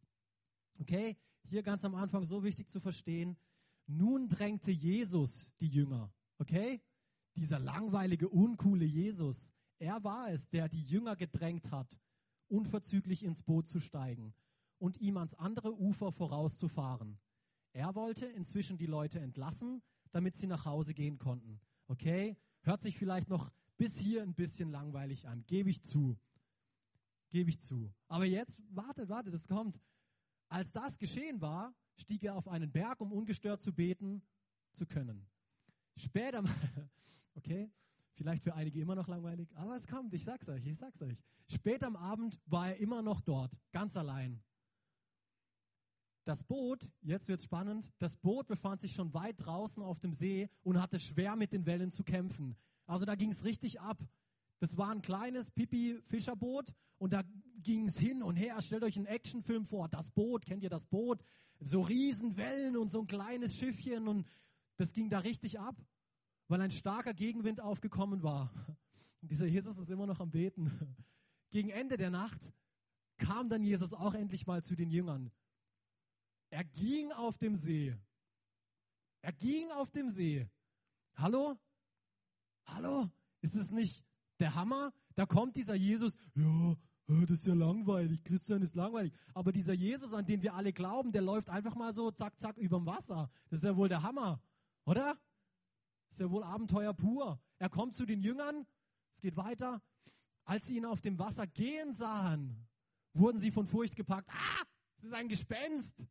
[0.79, 1.17] Okay,
[1.49, 3.37] hier ganz am Anfang so wichtig zu verstehen.
[3.87, 6.13] Nun drängte Jesus die Jünger.
[6.37, 6.81] Okay?
[7.35, 9.51] Dieser langweilige, uncoole Jesus.
[9.79, 11.99] Er war es, der die Jünger gedrängt hat,
[12.47, 14.33] unverzüglich ins Boot zu steigen
[14.79, 17.19] und ihm ans andere Ufer vorauszufahren.
[17.73, 21.59] Er wollte inzwischen die Leute entlassen, damit sie nach Hause gehen konnten.
[21.87, 22.37] Okay?
[22.61, 26.17] Hört sich vielleicht noch bis hier ein bisschen langweilig an, gebe ich zu.
[27.29, 27.93] Gebe ich zu.
[28.07, 29.79] Aber jetzt, wartet, wartet, es kommt.
[30.49, 34.23] Als das geschehen war, stieg er auf einen Berg, um ungestört zu beten
[34.71, 35.27] zu können.
[35.95, 36.43] Später,
[37.35, 37.69] okay,
[38.17, 41.17] vielleicht für einige immer noch langweilig, aber es kommt, ich sag's euch, ich sag's euch.
[41.47, 44.43] Später am Abend war er immer noch dort, ganz allein.
[46.25, 50.49] Das Boot, jetzt wird's spannend, das Boot befand sich schon weit draußen auf dem See
[50.63, 52.57] und hatte schwer mit den Wellen zu kämpfen.
[52.85, 54.03] Also da ging's richtig ab.
[54.59, 57.21] Das war ein kleines Pipi-Fischerboot und da
[57.63, 58.61] ging's hin und her.
[58.61, 59.87] Stellt euch einen Actionfilm vor.
[59.87, 61.21] Das Boot, kennt ihr das Boot?
[61.59, 64.27] So Riesenwellen und so ein kleines Schiffchen und
[64.77, 65.75] das ging da richtig ab,
[66.47, 68.51] weil ein starker Gegenwind aufgekommen war.
[69.21, 70.71] Und dieser Jesus ist immer noch am Beten.
[71.49, 72.53] Gegen Ende der Nacht
[73.17, 75.31] kam dann Jesus auch endlich mal zu den Jüngern.
[76.49, 77.95] Er ging auf dem See.
[79.21, 80.47] Er ging auf dem See.
[81.15, 81.57] Hallo?
[82.65, 83.09] Hallo?
[83.41, 84.03] Ist es nicht
[84.39, 84.93] der Hammer?
[85.15, 86.15] Da kommt dieser Jesus.
[86.35, 86.71] Ja,
[87.09, 88.23] äh, das ist ja langweilig.
[88.23, 89.13] Christian ist langweilig.
[89.33, 92.57] Aber dieser Jesus, an den wir alle glauben, der läuft einfach mal so zack, zack
[92.57, 93.29] überm Wasser.
[93.49, 94.41] Das ist ja wohl der Hammer.
[94.85, 95.17] Oder?
[96.09, 97.39] Ist ja wohl Abenteuer pur.
[97.59, 98.65] Er kommt zu den Jüngern.
[99.11, 99.81] Es geht weiter.
[100.45, 102.67] Als sie ihn auf dem Wasser gehen sahen,
[103.13, 104.29] wurden sie von Furcht gepackt.
[104.31, 104.63] Ah,
[104.97, 106.07] es ist ein Gespenst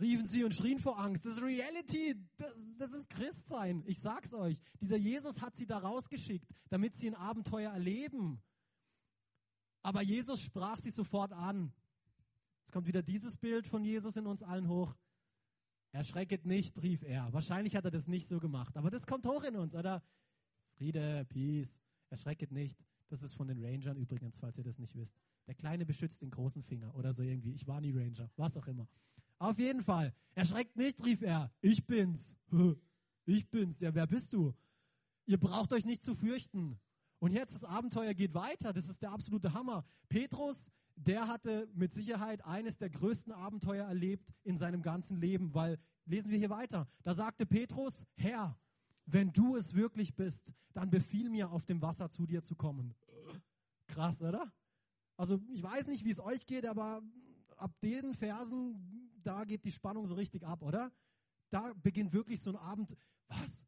[0.00, 1.24] riefen sie und schrien vor Angst.
[1.24, 3.82] Das ist Reality, das, das ist Christsein.
[3.86, 4.58] Ich sag's euch.
[4.80, 8.40] Dieser Jesus hat sie da rausgeschickt, damit sie ein Abenteuer erleben.
[9.82, 11.72] Aber Jesus sprach sie sofort an.
[12.64, 14.94] Es kommt wieder dieses Bild von Jesus in uns allen hoch.
[15.92, 17.32] Erschrecket nicht, rief er.
[17.32, 20.02] Wahrscheinlich hat er das nicht so gemacht, aber das kommt hoch in uns, oder?
[20.76, 21.78] Friede, Peace,
[22.10, 22.78] erschrecket nicht.
[23.08, 25.16] Das ist von den Rangern übrigens, falls ihr das nicht wisst.
[25.46, 27.52] Der Kleine beschützt den großen Finger oder so irgendwie.
[27.52, 28.86] Ich war nie Ranger, was auch immer.
[29.38, 30.14] Auf jeden Fall.
[30.34, 31.50] Erschreckt nicht, rief er.
[31.60, 32.36] Ich bin's.
[33.30, 33.80] Ich bin's.
[33.80, 34.54] Ja, wer bist du?
[35.26, 36.80] Ihr braucht euch nicht zu fürchten.
[37.18, 38.72] Und jetzt das Abenteuer geht weiter.
[38.72, 39.84] Das ist der absolute Hammer.
[40.08, 45.78] Petrus, der hatte mit Sicherheit eines der größten Abenteuer erlebt in seinem ganzen Leben, weil
[46.04, 46.88] lesen wir hier weiter.
[47.02, 48.58] Da sagte Petrus, Herr,
[49.06, 52.94] wenn du es wirklich bist, dann befiehl mir, auf dem Wasser zu dir zu kommen.
[53.86, 54.52] Krass, oder?
[55.16, 57.02] Also ich weiß nicht, wie es euch geht, aber
[57.56, 60.92] ab den Versen da geht die Spannung so richtig ab, oder?
[61.50, 62.96] Da beginnt wirklich so ein Abend.
[63.28, 63.66] Was?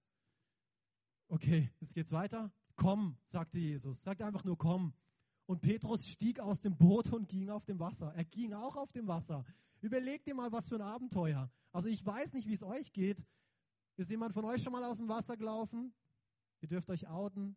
[1.29, 2.53] Okay, jetzt geht's weiter.
[2.77, 4.03] Komm, sagte Jesus.
[4.03, 4.95] Sagt einfach nur komm.
[5.51, 8.15] Und Petrus stieg aus dem Boot und ging auf dem Wasser.
[8.15, 9.45] Er ging auch auf dem Wasser.
[9.81, 11.51] Überlegt dir mal, was für ein Abenteuer.
[11.73, 13.21] Also ich weiß nicht, wie es euch geht.
[13.97, 15.93] Ist jemand von euch schon mal aus dem Wasser gelaufen?
[16.61, 17.57] Ihr dürft euch outen.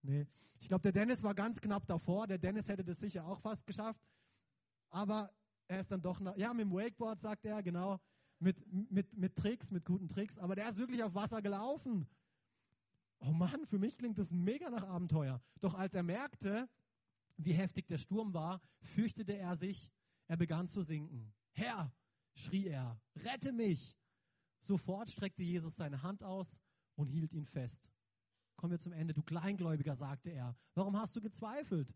[0.00, 0.26] Nee.
[0.58, 2.26] Ich glaube, der Dennis war ganz knapp davor.
[2.28, 4.08] Der Dennis hätte das sicher auch fast geschafft.
[4.88, 5.30] Aber
[5.68, 8.00] er ist dann doch, nach, ja, mit dem Wakeboard, sagt er, genau,
[8.38, 12.08] mit, mit, mit Tricks, mit guten Tricks, aber der ist wirklich auf Wasser gelaufen.
[13.18, 15.42] Oh Mann, für mich klingt das mega nach Abenteuer.
[15.60, 16.70] Doch als er merkte,
[17.36, 19.90] wie heftig der Sturm war, fürchtete er sich,
[20.26, 21.32] er begann zu sinken.
[21.52, 21.92] Herr,
[22.34, 23.98] schrie er, rette mich!
[24.60, 26.60] Sofort streckte Jesus seine Hand aus
[26.94, 27.90] und hielt ihn fest.
[28.56, 29.12] Kommen wir zum Ende.
[29.12, 31.92] Du Kleingläubiger, sagte er, warum hast du gezweifelt?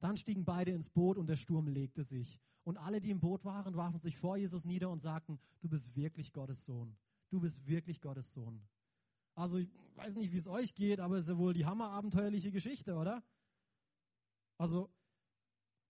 [0.00, 2.38] Dann stiegen beide ins Boot und der Sturm legte sich.
[2.62, 5.94] Und alle, die im Boot waren, warfen sich vor Jesus nieder und sagten, du bist
[5.96, 6.96] wirklich Gottes Sohn.
[7.30, 8.62] Du bist wirklich Gottes Sohn.
[9.34, 12.52] Also ich weiß nicht, wie es euch geht, aber es ist ja wohl die hammerabenteuerliche
[12.52, 13.22] Geschichte, oder?
[14.56, 14.92] Also,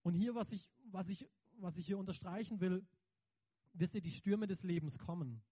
[0.03, 2.87] und hier, was ich, was ich, was ich hier unterstreichen will,
[3.73, 5.43] wisst ihr, die Stürme des Lebens kommen.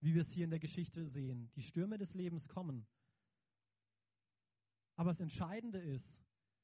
[0.00, 1.50] Wie wir es hier in der Geschichte sehen.
[1.56, 2.86] Die Stürme des Lebens kommen.
[4.96, 6.20] Aber das Entscheidende ist,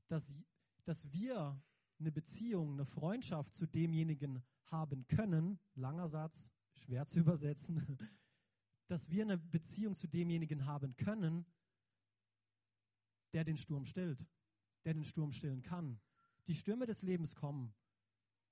[0.09, 0.37] dass,
[0.85, 1.61] dass wir
[1.99, 7.99] eine Beziehung, eine Freundschaft zu demjenigen haben können, langer Satz, schwer zu übersetzen,
[8.89, 11.47] dass wir eine Beziehung zu demjenigen haben können,
[13.33, 14.25] der den Sturm stillt,
[14.85, 16.01] der den Sturm stillen kann.
[16.47, 17.75] Die Stürme des Lebens kommen.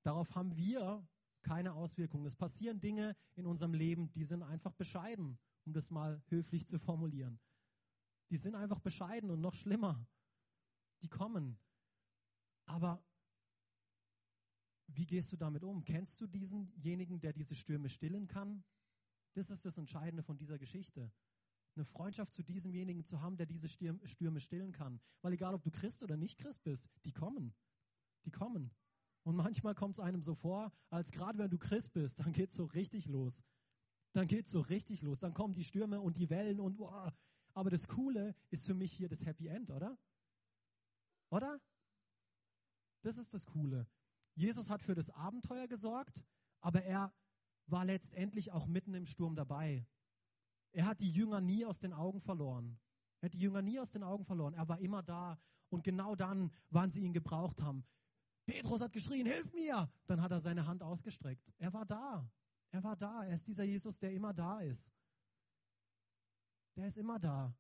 [0.03, 1.07] Darauf haben wir
[1.43, 2.27] keine Auswirkungen.
[2.27, 6.79] Es passieren Dinge in unserem Leben, die sind einfach bescheiden, um das mal höflich zu
[6.79, 7.41] formulieren.
[8.31, 10.07] Die sind einfach bescheiden und noch schlimmer.
[11.03, 11.59] die kommen.
[12.65, 13.05] Aber
[14.87, 15.85] wie gehst du damit um?
[15.85, 18.63] Kennst du diesenjenigen, der diese Stürme stillen kann?
[19.35, 21.11] Das ist das Entscheidende von dieser Geschichte.
[21.75, 25.01] Eine Freundschaft zu diesemjenigen zu haben, der diese Stürme stillen kann.
[25.23, 27.55] Weil egal, ob du Christ oder nicht Christ bist, die kommen.
[28.25, 28.71] Die kommen.
[29.25, 32.51] Und manchmal kommt es einem so vor, als gerade wenn du Christ bist, dann geht
[32.51, 33.43] es so richtig los.
[34.13, 35.19] Dann geht es so richtig los.
[35.21, 37.13] Dann kommen die Stürme und die Wellen und wow.
[37.55, 39.99] Aber das Coole ist für mich hier das Happy End, oder?
[41.31, 41.61] Oder?
[43.03, 43.87] Das ist das Coole.
[44.35, 46.23] Jesus hat für das Abenteuer gesorgt,
[46.61, 47.15] aber er
[47.67, 49.87] war letztendlich auch mitten im Sturm dabei.
[50.73, 52.79] Er hat die Jünger nie aus den Augen verloren.
[53.21, 54.55] Er hat die Jünger nie aus den Augen verloren.
[54.55, 55.39] Er war immer da.
[55.69, 57.85] Und genau dann, wann sie ihn gebraucht haben.
[58.45, 59.91] Petrus hat geschrien, hilf mir!
[60.07, 61.53] Dann hat er seine Hand ausgestreckt.
[61.59, 62.29] Er war da.
[62.71, 63.25] Er war da.
[63.25, 64.93] Er ist dieser Jesus, der immer da ist.
[66.77, 67.55] Der ist immer da.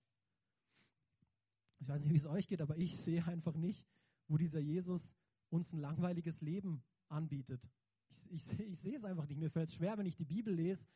[1.78, 3.86] Ich weiß nicht, wie es euch geht, aber ich sehe einfach nicht,
[4.28, 5.14] wo dieser Jesus
[5.50, 7.68] uns ein langweiliges Leben anbietet.
[8.08, 9.38] Ich, ich, ich sehe es einfach nicht.
[9.38, 10.86] Mir fällt es schwer, wenn ich die Bibel lese,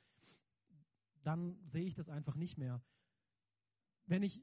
[1.27, 2.83] dann sehe ich das einfach nicht mehr.
[4.07, 4.43] Wenn ich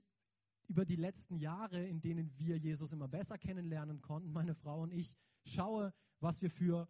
[0.68, 4.92] über die letzten Jahre, in denen wir Jesus immer besser kennenlernen konnten, meine Frau und
[4.92, 5.16] ich,
[5.46, 6.88] schaue, was wir für,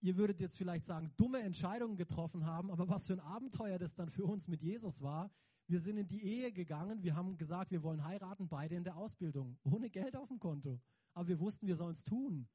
[0.00, 3.94] ihr würdet jetzt vielleicht sagen, dumme Entscheidungen getroffen haben, aber was für ein Abenteuer das
[3.94, 5.30] dann für uns mit Jesus war.
[5.66, 8.96] Wir sind in die Ehe gegangen, wir haben gesagt, wir wollen heiraten, beide in der
[8.96, 10.80] Ausbildung, ohne Geld auf dem Konto
[11.16, 12.46] aber wir wussten, wir sollen es tun.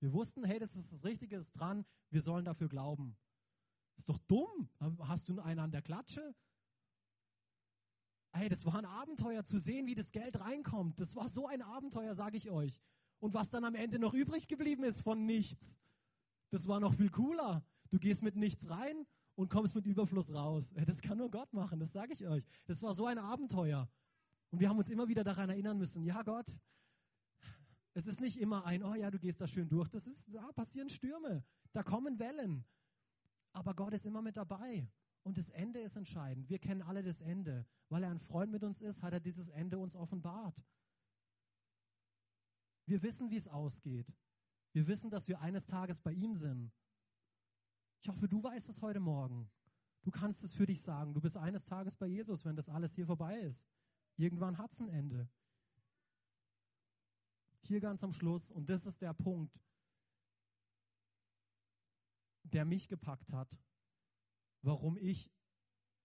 [0.00, 3.16] Wir wussten, hey, das ist das Richtige, ist dran, wir sollen dafür glauben.
[3.96, 4.68] Ist doch dumm.
[5.00, 6.34] Hast du einen an der Klatsche?
[8.32, 10.98] Hey, das war ein Abenteuer zu sehen, wie das Geld reinkommt.
[10.98, 12.82] Das war so ein Abenteuer, sage ich euch.
[13.20, 15.78] Und was dann am Ende noch übrig geblieben ist von nichts,
[16.50, 17.64] das war noch viel cooler.
[17.90, 20.72] Du gehst mit nichts rein und kommst mit Überfluss raus.
[20.86, 22.44] Das kann nur Gott machen, das sage ich euch.
[22.66, 23.88] Das war so ein Abenteuer.
[24.50, 26.56] Und wir haben uns immer wieder daran erinnern müssen, ja Gott,
[27.94, 29.88] es ist nicht immer ein, oh ja, du gehst da schön durch.
[29.88, 32.64] Das ist, da passieren Stürme, da kommen Wellen.
[33.54, 34.86] Aber Gott ist immer mit dabei.
[35.22, 36.50] Und das Ende ist entscheidend.
[36.50, 37.66] Wir kennen alle das Ende.
[37.88, 40.62] Weil er ein Freund mit uns ist, hat er dieses Ende uns offenbart.
[42.84, 44.12] Wir wissen, wie es ausgeht.
[44.72, 46.70] Wir wissen, dass wir eines Tages bei ihm sind.
[48.02, 49.50] Ich hoffe, du weißt es heute Morgen.
[50.02, 51.14] Du kannst es für dich sagen.
[51.14, 53.66] Du bist eines Tages bei Jesus, wenn das alles hier vorbei ist.
[54.16, 55.30] Irgendwann hat es ein Ende
[57.66, 59.58] hier ganz am Schluss, und das ist der Punkt,
[62.44, 63.58] der mich gepackt hat,
[64.62, 65.32] warum ich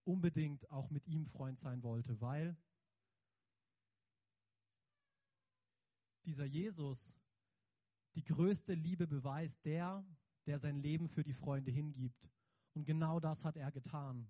[0.03, 2.57] unbedingt auch mit ihm Freund sein wollte, weil
[6.25, 7.13] dieser Jesus
[8.15, 10.05] die größte Liebe beweist, der,
[10.45, 12.29] der sein Leben für die Freunde hingibt.
[12.73, 14.29] Und genau das hat er getan.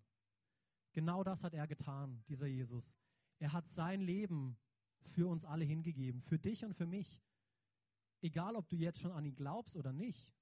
[0.91, 2.95] Genau das hat er getan, dieser Jesus.
[3.37, 4.57] Er hat sein Leben
[5.01, 7.23] für uns alle hingegeben, für dich und für mich.
[8.21, 10.33] Egal, ob du jetzt schon an ihn glaubst oder nicht,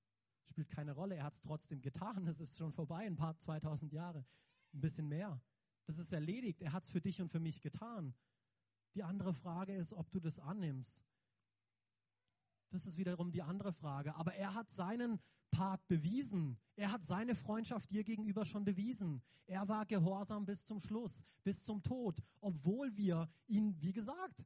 [0.47, 1.15] spielt keine Rolle.
[1.15, 2.27] Er hat es trotzdem getan.
[2.27, 4.25] Es ist schon vorbei, ein paar 2000 Jahre,
[4.73, 5.41] ein bisschen mehr.
[5.85, 6.61] Das ist erledigt.
[6.61, 8.13] Er hat es für dich und für mich getan.
[8.95, 11.03] Die andere Frage ist, ob du das annimmst.
[12.69, 14.15] Das ist wiederum die andere Frage.
[14.15, 15.19] Aber er hat seinen
[15.51, 16.57] Part bewiesen.
[16.75, 19.21] Er hat seine Freundschaft dir gegenüber schon bewiesen.
[19.45, 24.45] Er war gehorsam bis zum Schluss, bis zum Tod, obwohl wir ihn, wie gesagt,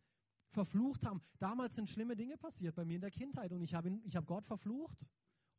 [0.49, 1.22] verflucht haben.
[1.39, 4.45] Damals sind schlimme Dinge passiert bei mir in der Kindheit und ich habe hab Gott
[4.45, 5.08] verflucht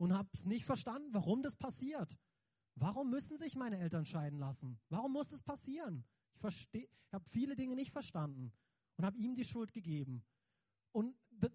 [0.03, 2.19] und habe es nicht verstanden, warum das passiert.
[2.75, 4.81] Warum müssen sich meine Eltern scheiden lassen?
[4.89, 6.05] Warum muss das passieren?
[6.35, 6.43] Ich
[7.13, 8.53] habe viele Dinge nicht verstanden
[8.97, 10.25] und habe ihm die Schuld gegeben.
[10.91, 11.53] Und, das,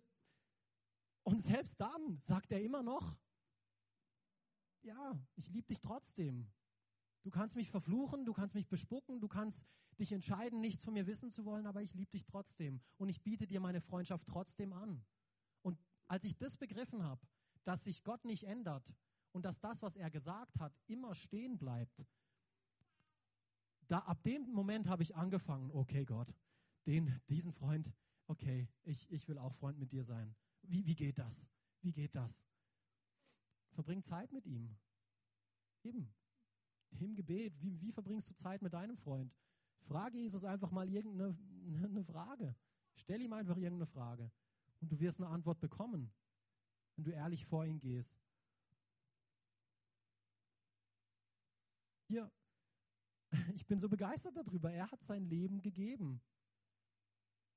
[1.23, 3.19] und selbst dann sagt er immer noch,
[4.81, 6.49] ja, ich liebe dich trotzdem.
[7.23, 9.65] Du kannst mich verfluchen, du kannst mich bespucken, du kannst
[9.99, 12.79] dich entscheiden, nichts von mir wissen zu wollen, aber ich liebe dich trotzdem.
[12.95, 15.05] Und ich biete dir meine Freundschaft trotzdem an.
[15.63, 15.77] Und
[16.07, 17.27] als ich das begriffen habe,
[17.68, 18.89] dass sich Gott nicht ändert
[19.34, 22.05] und dass das, was er gesagt hat, immer stehen bleibt,
[23.88, 26.34] da ab dem Moment habe ich angefangen, okay Gott,
[26.86, 27.93] den, diesen Freund,
[28.28, 30.34] okay, ich, ich will auch Freund mit dir sein.
[30.61, 31.49] Wie, wie geht das?
[31.82, 32.45] Wie geht das?
[33.72, 34.78] Verbring Zeit mit ihm.
[35.84, 36.13] Eben.
[36.99, 37.61] Im Gebet.
[37.61, 39.36] Wie, wie verbringst du Zeit mit deinem Freund?
[39.82, 41.38] Frage Jesus einfach mal irgendeine
[41.84, 42.55] eine Frage.
[42.93, 44.32] Stell ihm einfach irgendeine Frage.
[44.80, 46.11] Und du wirst eine Antwort bekommen,
[46.97, 48.19] wenn du ehrlich vor ihn gehst.
[52.07, 52.29] Hier,
[53.55, 54.71] ich bin so begeistert darüber.
[54.71, 56.21] Er hat sein Leben gegeben.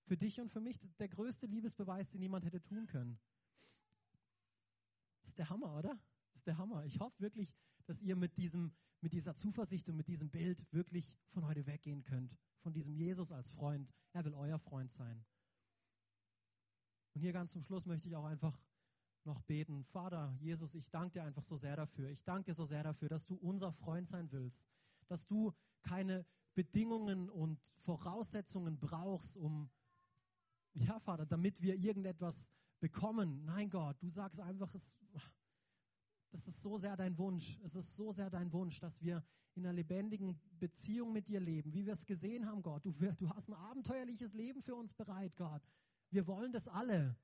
[0.07, 3.19] Für dich und für mich der größte Liebesbeweis, den jemand hätte tun können.
[5.23, 5.99] Das ist der Hammer, oder?
[6.29, 6.85] Das ist der Hammer.
[6.85, 7.53] Ich hoffe wirklich,
[7.87, 12.03] dass ihr mit diesem mit dieser Zuversicht und mit diesem Bild wirklich von heute weggehen
[12.03, 12.37] könnt.
[12.61, 13.93] Von diesem Jesus als Freund.
[14.13, 15.25] Er will euer Freund sein.
[17.15, 18.61] Und hier ganz zum Schluss möchte ich auch einfach
[19.25, 19.85] noch beten.
[19.85, 22.09] Vater, Jesus, ich danke dir einfach so sehr dafür.
[22.11, 24.67] Ich danke dir so sehr dafür, dass du unser Freund sein willst.
[25.09, 25.53] Dass du
[25.83, 29.71] keine Bedingungen und Voraussetzungen brauchst, um,
[30.75, 32.51] ja, Vater, damit wir irgendetwas
[32.81, 33.45] bekommen.
[33.45, 34.97] Nein, Gott, du sagst einfach, es,
[36.31, 37.59] das ist so sehr dein Wunsch.
[37.63, 39.23] Es ist so sehr dein Wunsch, dass wir
[39.55, 42.85] in einer lebendigen Beziehung mit dir leben, wie wir es gesehen haben, Gott.
[42.85, 45.63] Du, du hast ein abenteuerliches Leben für uns bereit, Gott.
[46.11, 47.17] Wir wollen das alle.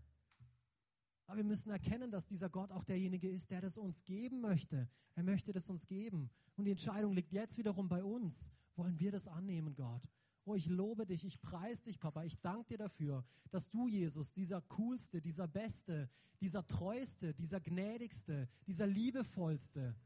[1.26, 4.88] Aber wir müssen erkennen, dass dieser Gott auch derjenige ist, der das uns geben möchte.
[5.14, 6.30] Er möchte das uns geben.
[6.56, 8.50] Und die Entscheidung liegt jetzt wiederum bei uns.
[8.76, 10.02] Wollen wir das annehmen, Gott?
[10.44, 12.22] Oh, ich lobe dich, ich preise dich, Papa.
[12.22, 16.08] Ich danke dir dafür, dass du, Jesus, dieser coolste, dieser beste,
[16.40, 19.96] dieser treueste, dieser gnädigste, dieser liebevollste,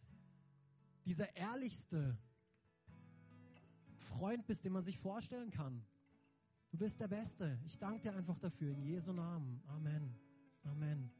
[1.04, 2.16] dieser ehrlichste
[3.98, 5.84] Freund bist, den man sich vorstellen kann.
[6.70, 7.58] Du bist der Beste.
[7.66, 9.60] Ich danke dir einfach dafür in Jesu Namen.
[9.66, 10.29] Amen.
[10.66, 11.10] Amen.